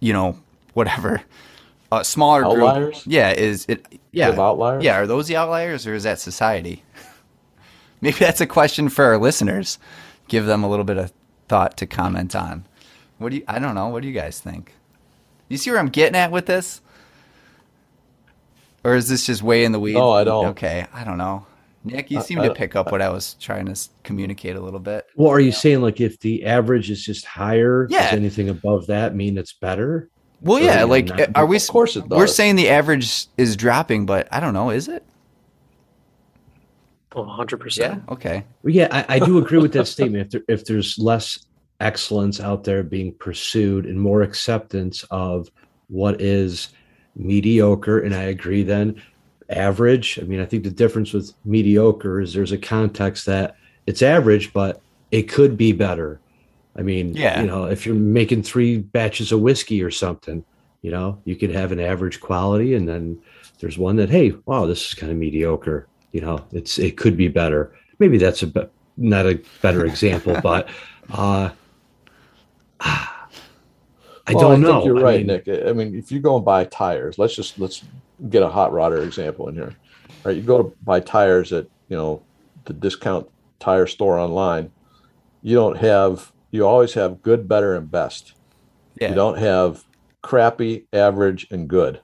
[0.00, 0.38] you know,
[0.74, 1.22] whatever,
[1.92, 2.68] uh, smaller group?
[2.68, 3.02] Outliers?
[3.06, 3.86] Yeah, is it?
[4.12, 4.84] Yeah, outliers?
[4.84, 6.84] Yeah, are those the outliers, or is that society?
[8.02, 9.78] Maybe that's a question for our listeners.
[10.28, 11.14] Give them a little bit of
[11.48, 12.66] thought to comment on.
[13.16, 13.44] What do you?
[13.48, 13.88] I don't know.
[13.88, 14.74] What do you guys think?
[15.48, 16.82] You see where I'm getting at with this?
[18.84, 19.96] Or is this just way in the weeds?
[19.96, 20.46] No, I don't.
[20.48, 21.46] Okay, I don't know.
[21.84, 23.88] Nick, you uh, seem I- to uh, pick up uh, what I was trying to
[24.02, 25.06] communicate a little bit.
[25.16, 28.10] well, are you saying like if the average is just higher, Yeah.
[28.10, 30.08] does anything above that mean it's better?
[30.42, 31.56] Well, Or, yeah, like, not- are we?
[31.56, 34.70] Of course it We're saying the average is dropping, but I don't know.
[34.70, 35.04] Is it?
[37.14, 37.76] Oh, 100%.
[37.78, 37.98] Yeah.
[38.08, 38.44] Okay.
[38.62, 40.26] Well, yeah, I, I do agree with that statement.
[40.26, 41.46] If there, if there's less
[41.80, 45.50] excellence out there being pursued and more acceptance of
[45.88, 46.68] what is
[47.16, 49.02] mediocre, and I agree then
[49.50, 50.18] average.
[50.20, 54.52] I mean, I think the difference with mediocre is there's a context that it's average,
[54.52, 54.80] but
[55.10, 56.20] it could be better.
[56.76, 57.40] I mean, Yeah.
[57.40, 60.44] you know, if you're making three batches of whiskey or something,
[60.82, 63.18] you know, you could have an average quality, and then
[63.58, 65.86] there's one that, hey, wow, this is kind of mediocre.
[66.12, 67.72] You know, it's it could be better.
[67.98, 70.68] Maybe that's a be- not a better example, but
[71.12, 71.50] uh,
[72.80, 74.72] I Well, don't I know.
[74.74, 75.66] think you're I right, mean, Nick.
[75.66, 77.82] I mean, if you go and buy tires, let's just let's
[78.28, 79.74] get a hot rodder example in here.
[80.24, 82.22] Right, you go to buy tires at you know
[82.64, 84.70] the discount tire store online.
[85.42, 88.34] You don't have you always have good, better, and best.
[89.00, 89.10] Yeah.
[89.10, 89.84] You don't have
[90.22, 92.00] crappy, average, and good.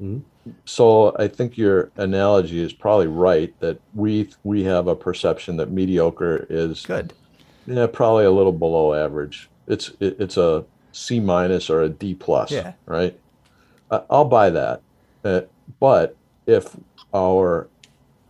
[0.00, 0.22] Mhm.
[0.64, 5.70] So I think your analogy is probably right that we we have a perception that
[5.70, 7.12] mediocre is Good.
[7.66, 9.50] yeah probably a little below average.
[9.66, 12.50] It's it, it's a C minus or a D plus.
[12.50, 12.72] Yeah.
[12.86, 13.18] Right.
[13.90, 14.80] I, I'll buy that.
[15.24, 15.42] Uh,
[15.80, 16.16] but
[16.46, 16.76] if
[17.14, 17.68] our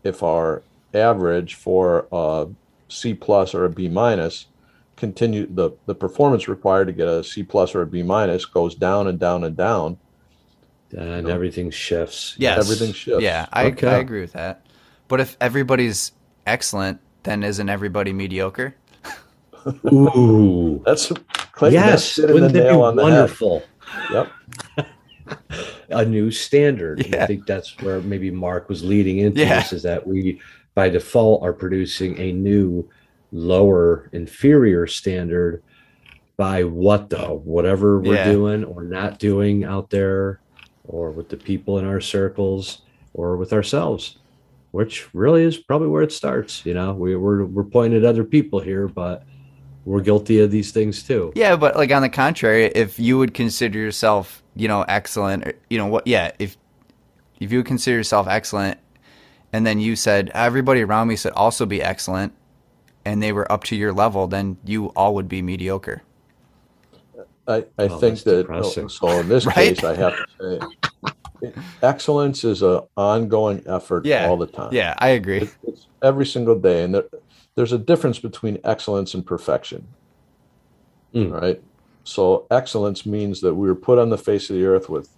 [0.05, 0.63] if our
[0.95, 2.49] average for a
[2.89, 4.47] C plus or a B minus
[4.97, 8.75] continue the the performance required to get a C plus or a B minus goes
[8.75, 9.99] down and down and down.
[10.97, 12.35] and everything shifts.
[12.39, 12.59] Yes.
[12.59, 13.23] Everything shifts.
[13.23, 13.89] Yeah, I, Okay.
[13.89, 14.67] I agree with that.
[15.07, 16.13] But if everybody's
[16.47, 18.75] excellent, then isn't everybody mediocre?
[19.93, 20.83] Ooh.
[20.87, 21.13] That's
[21.53, 22.17] Clayton, that's yes.
[22.17, 23.65] hitting Wouldn't that be on wonderful?
[24.13, 24.33] Yep.
[25.91, 27.07] a new standard.
[27.07, 27.25] Yeah.
[27.25, 29.61] I think that's where maybe Mark was leading into Yeah.
[29.61, 30.41] this is that we
[30.75, 32.89] by default are producing a new
[33.33, 35.63] lower inferior standard
[36.37, 38.31] by what the whatever we're Yeah.
[38.33, 40.41] doing or not doing out there
[40.85, 42.83] or with the people in our circles
[43.13, 44.19] or with ourselves
[44.71, 48.25] which really is probably where it starts you know we, we're we're pointing at other
[48.25, 49.25] people here but
[49.85, 53.33] we're guilty of these things too Yeah, but like on the contrary, if you would
[53.33, 56.07] consider yourself, you know, excellent, or, you know what?
[56.07, 56.57] Yeah, if
[57.41, 58.79] if you consider yourself excellent,
[59.53, 62.33] and then you said everybody around me should also be excellent,
[63.05, 66.03] and they were up to your level, then you all would be mediocre.
[67.47, 68.89] I, I Oh, think that depressing.
[68.91, 69.55] so in this Right?
[69.77, 70.61] case I have to
[71.41, 71.53] say
[71.83, 74.29] excellence is an ongoing effort Yeah.
[74.29, 74.71] all the time.
[74.75, 75.39] Yeah, I agree.
[75.43, 77.05] It- it's every single day and there,
[77.55, 79.87] there's a difference between excellence and perfection.
[81.15, 81.41] Mm.
[81.41, 81.63] Right?
[82.09, 85.11] So excellence means that we were put on the face of the earth with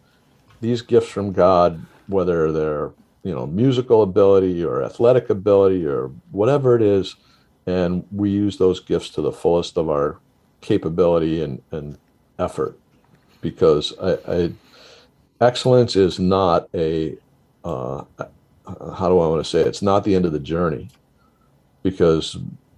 [0.61, 2.91] these gifts from God, whether they're
[3.23, 7.15] you know musical ability or athletic ability or whatever it is,
[7.65, 10.19] and we use those gifts to the fullest of our
[10.63, 11.97] capability and, and
[12.41, 12.77] effort.
[13.41, 14.53] Because I, I
[15.41, 17.17] excellence is not a
[17.63, 18.03] uh,
[18.67, 19.69] how do I want to say it?
[19.69, 20.89] It's not the end of the journey
[21.85, 22.37] because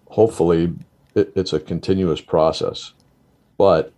[0.08, 0.74] hopefully
[1.14, 2.92] it, it's a continuous process.
[3.56, 3.92] But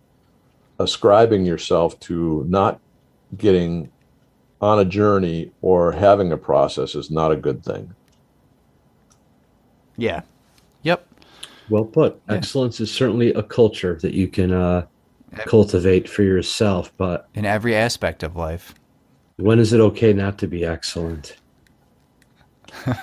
[0.79, 2.79] ascribing yourself to not
[3.37, 3.89] getting
[4.61, 7.93] on a journey or having a process is not a good thing.
[9.97, 10.21] Yeah.
[10.83, 11.07] Yep.
[11.69, 12.21] Well put.
[12.29, 12.35] Yeah.
[12.35, 14.85] Excellence is certainly a culture that you can uh,
[15.45, 16.91] cultivate for yourself.
[16.97, 18.75] But In every aspect of life.
[19.37, 21.37] when is it okay not to be excellent?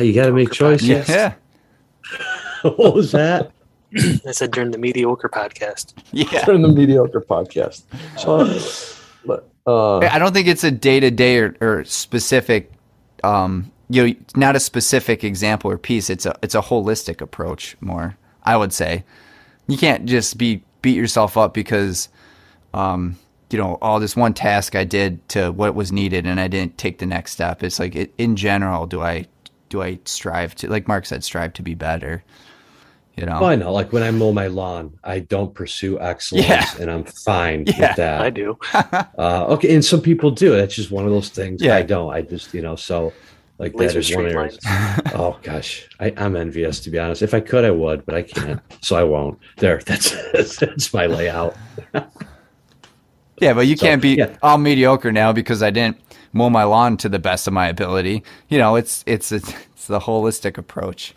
[0.00, 1.08] You got to make choices.
[1.08, 1.34] Yeah.
[2.62, 3.52] what was that?
[4.26, 5.94] I said during the mediocre podcast.
[6.12, 6.44] Yeah.
[6.44, 7.82] during the mediocre podcast.
[8.18, 8.46] So,
[9.24, 12.72] but, uh, I don't think it's a day to day or or specific
[13.24, 16.10] um, you know, not a specific example or piece.
[16.10, 18.16] It's a it's a holistic approach more.
[18.42, 19.04] I would say
[19.66, 22.08] you can't just be beat yourself up because
[22.74, 23.16] um,
[23.50, 26.78] you know all this one task I did to what was needed and I didn't
[26.78, 27.62] take the next step.
[27.62, 29.26] It's like it, in general, do I
[29.68, 32.24] do I strive to like Mark said, strive to be better.
[33.16, 33.72] You know, well, I know.
[33.72, 36.66] Like when I mow my lawn, I don't pursue excellence, Yeah.
[36.80, 38.20] and I'm fine Yeah, with that.
[38.20, 38.58] I do.
[39.18, 40.54] Uh, okay, and some people do.
[40.54, 41.62] That's just one of those things.
[41.62, 41.76] Yeah.
[41.76, 42.12] I don't.
[42.12, 43.12] I just you know so
[43.58, 44.50] like Laser that is one straight area.
[44.50, 44.58] lines.
[45.14, 47.22] Oh gosh, I, I'm envious to be honest.
[47.22, 49.38] If I could, I would, but I can't, so I won't.
[49.56, 50.10] There, that's
[50.60, 51.56] that's my layout.
[53.40, 54.36] Yeah, but you So, can't be yeah.
[54.42, 55.98] all mediocre now because I didn't
[56.34, 58.22] mow my lawn to the best of my ability.
[58.48, 61.14] You know, it's it's it's, it's the holistic approach.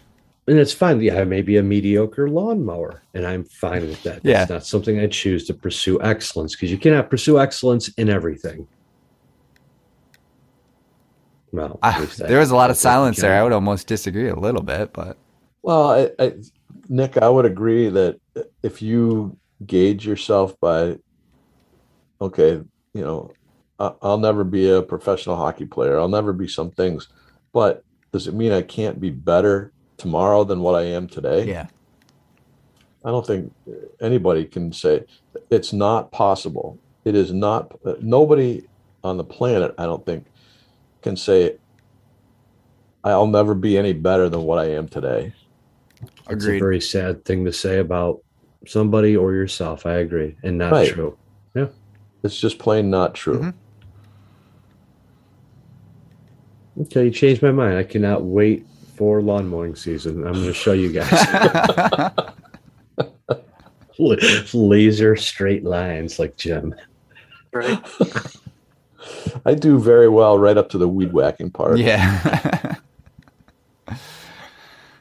[0.49, 0.99] And it's fine.
[0.99, 4.21] Yeah, I may be a mediocre lawnmower, and I'm fine with that.
[4.23, 4.41] Yeah.
[4.41, 8.67] It's not something I choose to pursue excellence because you cannot pursue excellence in everything.
[11.51, 13.39] Well, ah, I, least I- there was a lot of silence there.
[13.39, 15.17] I would almost disagree a little bit, but
[15.61, 16.33] Well, I, I,
[16.87, 18.19] Nick, I would agree that
[18.63, 19.37] if you
[19.67, 20.97] gauge yourself by,
[22.19, 22.53] okay,
[22.93, 23.31] you know,
[23.79, 25.99] I- I'll never be a professional hockey player.
[25.99, 27.07] I'll never be some things,
[27.53, 29.73] but does it mean I can't be better
[30.03, 31.43] tomorrow than what I am today?
[31.45, 31.67] yeah,
[33.05, 33.53] I don't think
[34.01, 35.03] anybody can say
[35.51, 36.79] it's not possible.
[37.05, 37.71] It is not.
[38.01, 38.67] Nobody
[39.03, 40.25] on the planet, I don't think,
[41.01, 41.57] can say
[43.03, 45.33] I'll never be any better than what I am today.
[46.27, 46.35] Agreed.
[46.35, 48.21] It's a very sad thing to say about
[48.67, 49.85] somebody or yourself.
[49.85, 50.89] I agree, and not Right.
[50.89, 51.17] true.
[51.55, 51.67] Yeah.
[52.23, 53.39] It's just plain not true.
[53.39, 53.53] Mhm.
[56.81, 57.77] Okay, you changed my mind.
[57.77, 58.65] I cannot wait
[58.99, 60.27] for lawn mowing season.
[60.27, 61.09] I'm going to show you guys
[64.53, 66.75] laser straight lines like Jim.
[67.53, 67.79] Right.
[69.45, 71.77] I do very well right up to the weed whacking part.
[71.77, 72.75] yeah.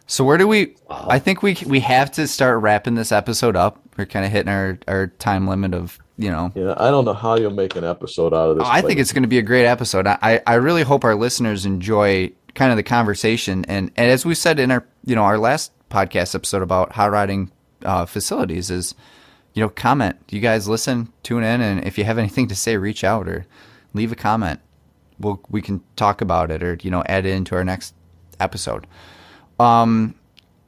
[0.06, 0.76] so where do we?
[0.88, 1.08] Wow.
[1.10, 3.80] I think we we have to start wrapping this episode up.
[3.96, 7.14] We're kind of hitting our our time limit of you know Yeah, I don't know
[7.14, 8.64] how you'll make an episode out of this.
[8.64, 10.06] Oh, I think it's going to be a great episode.
[10.06, 13.64] I, I really hope our listeners enjoy kind of the conversation.
[13.66, 17.12] And, and as we said in our, you know, our last podcast episode about hot
[17.12, 17.52] riding
[17.84, 18.96] uh, facilities is,
[19.54, 20.16] you know, comment.
[20.28, 23.46] You guys listen, tune in, and if you have anything to say, reach out or
[23.94, 24.58] leave a comment.
[25.20, 27.94] We'll, we can talk about it or, you know, add it into our next
[28.40, 28.88] episode.
[29.60, 30.16] Um,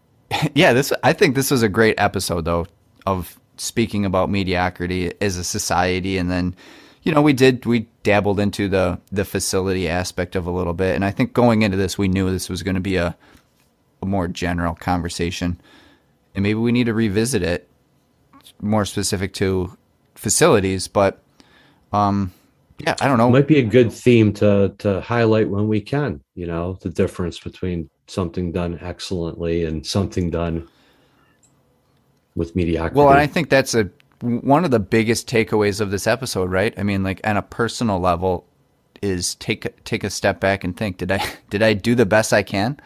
[0.54, 2.68] yeah, this, I think this was a great episode though
[3.04, 6.18] of speaking about mediocrity as a society.
[6.18, 6.54] And then,
[7.02, 10.94] you know, we did, we dabbled into the, the facility aspect of a little bit.
[10.94, 13.16] And I think going into this, we knew this was going to be a,
[14.02, 15.60] a more general conversation
[16.34, 17.68] and maybe we need to revisit it
[18.60, 19.76] more specific to
[20.14, 21.22] facilities, but,
[21.92, 22.32] um,
[22.78, 23.28] yeah, I don't know.
[23.28, 26.22] It might be a good theme to to highlight when we can.
[26.34, 30.66] You know, the difference between something done excellently and something done
[32.34, 32.98] with mediocrity.
[32.98, 33.90] Well, and I think that's a
[34.20, 36.74] one of the biggest takeaways of this episode, right?
[36.78, 38.46] I mean, like on a personal level,
[39.02, 42.32] is take take a step back and think: Did I did I do the best
[42.32, 42.78] I can?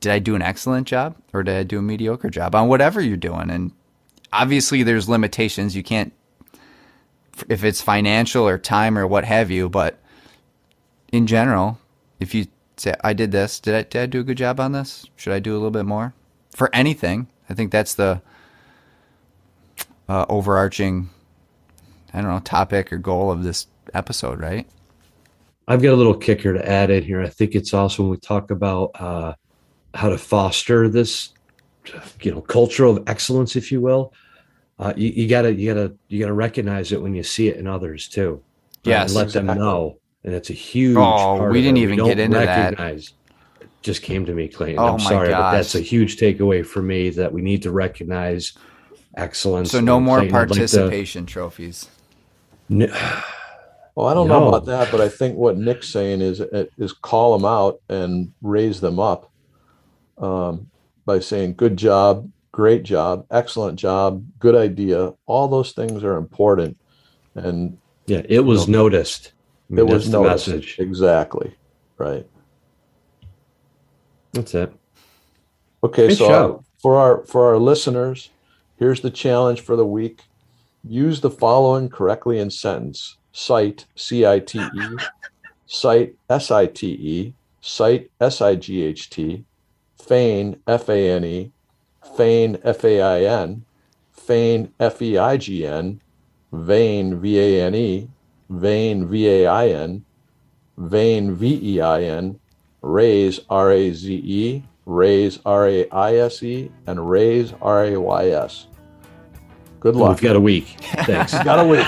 [0.00, 3.00] Did I do an excellent job, or did I do a mediocre job on whatever
[3.00, 3.50] you're doing?
[3.50, 3.72] And
[4.32, 5.76] obviously, there's limitations.
[5.76, 6.12] You can't
[7.48, 9.68] if it's financial or time or what have you.
[9.68, 9.98] But
[11.12, 11.78] in general,
[12.18, 12.46] if you
[12.76, 15.06] say, "I did this," did I did I do a good job on this?
[15.16, 16.14] Should I do a little bit more
[16.54, 17.28] for anything?
[17.48, 18.22] I think that's the
[20.10, 21.08] uh, overarching,
[22.12, 24.66] I don't know, topic or goal of this episode, right?
[25.68, 27.22] I've got a little kicker to add in here.
[27.22, 29.34] I think it's also when we talk about uh,
[29.94, 31.32] how to foster this,
[32.22, 34.12] you know, culture of excellence, if you will.
[34.80, 37.68] Uh, you, you gotta, you gotta, you gotta recognize it when you see it in
[37.68, 38.42] others too.
[38.42, 38.46] Uh,
[38.82, 39.98] Yes, and let them know.
[40.24, 40.96] And it's a huge.
[40.98, 42.80] Oh, we didn't even don't get into that.
[42.80, 43.12] It
[43.82, 44.80] just came to me, Clayton.
[44.80, 48.54] Oh I'm sorry, but that's a huge takeaway for me that we need to recognize
[49.16, 49.70] excellence.
[49.70, 51.88] So no more Clayton, I'd like to- participation trophies.
[52.70, 52.92] N-
[53.96, 56.40] Well, I don't know about that, but I think what Nick's saying is
[56.78, 59.30] is call them out and raise them up
[60.18, 60.70] um,
[61.04, 66.78] by saying "good job," "great job," "excellent job," "good idea." All those things are important,
[67.34, 69.32] and yeah, it was noticed.
[69.70, 70.76] I mean, it was that's the noticed message.
[70.78, 71.54] exactly
[71.98, 72.26] right.
[74.32, 74.72] That's it.
[75.82, 76.64] Okay, Good so show.
[76.78, 78.30] for our for our listeners,
[78.80, 80.22] here's the challenge for the week.
[80.82, 83.18] Use the following correctly in sentence.
[83.32, 84.96] Cite C I T E,
[85.66, 89.44] site S I T E, sight S I G H T,
[90.02, 91.52] fane F A N E,
[92.16, 93.64] fain F A I N,
[94.10, 96.00] feign F E I G N,
[96.50, 98.08] vane V A N E,
[98.48, 100.04] vain V A I N,
[100.76, 102.40] vein V E I N,
[102.82, 108.00] Raze, R A Z E, Raise, R A I S E, and Rays, R A
[108.00, 108.66] Y S.
[109.80, 110.16] Good luck.
[110.16, 110.66] We've got a week.
[111.06, 111.32] Thanks.
[111.42, 111.86] Got a week.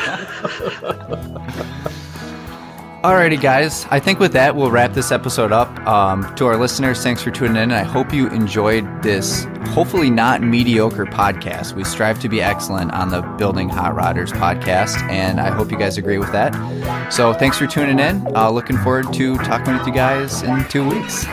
[3.03, 3.85] Alrighty, guys.
[3.91, 5.69] I think with that, we'll wrap this episode up.
[5.89, 7.73] Um, to our listeners, thanks for tuning in.
[7.73, 11.75] I hope you enjoyed this, hopefully not mediocre podcast.
[11.75, 15.79] We strive to be excellent on the Building Hot Rodders podcast, and I hope you
[15.79, 17.13] guys agree with that.
[17.13, 18.25] So thanks for tuning in.
[18.37, 21.27] Uh, looking forward to talking with you guys in two weeks.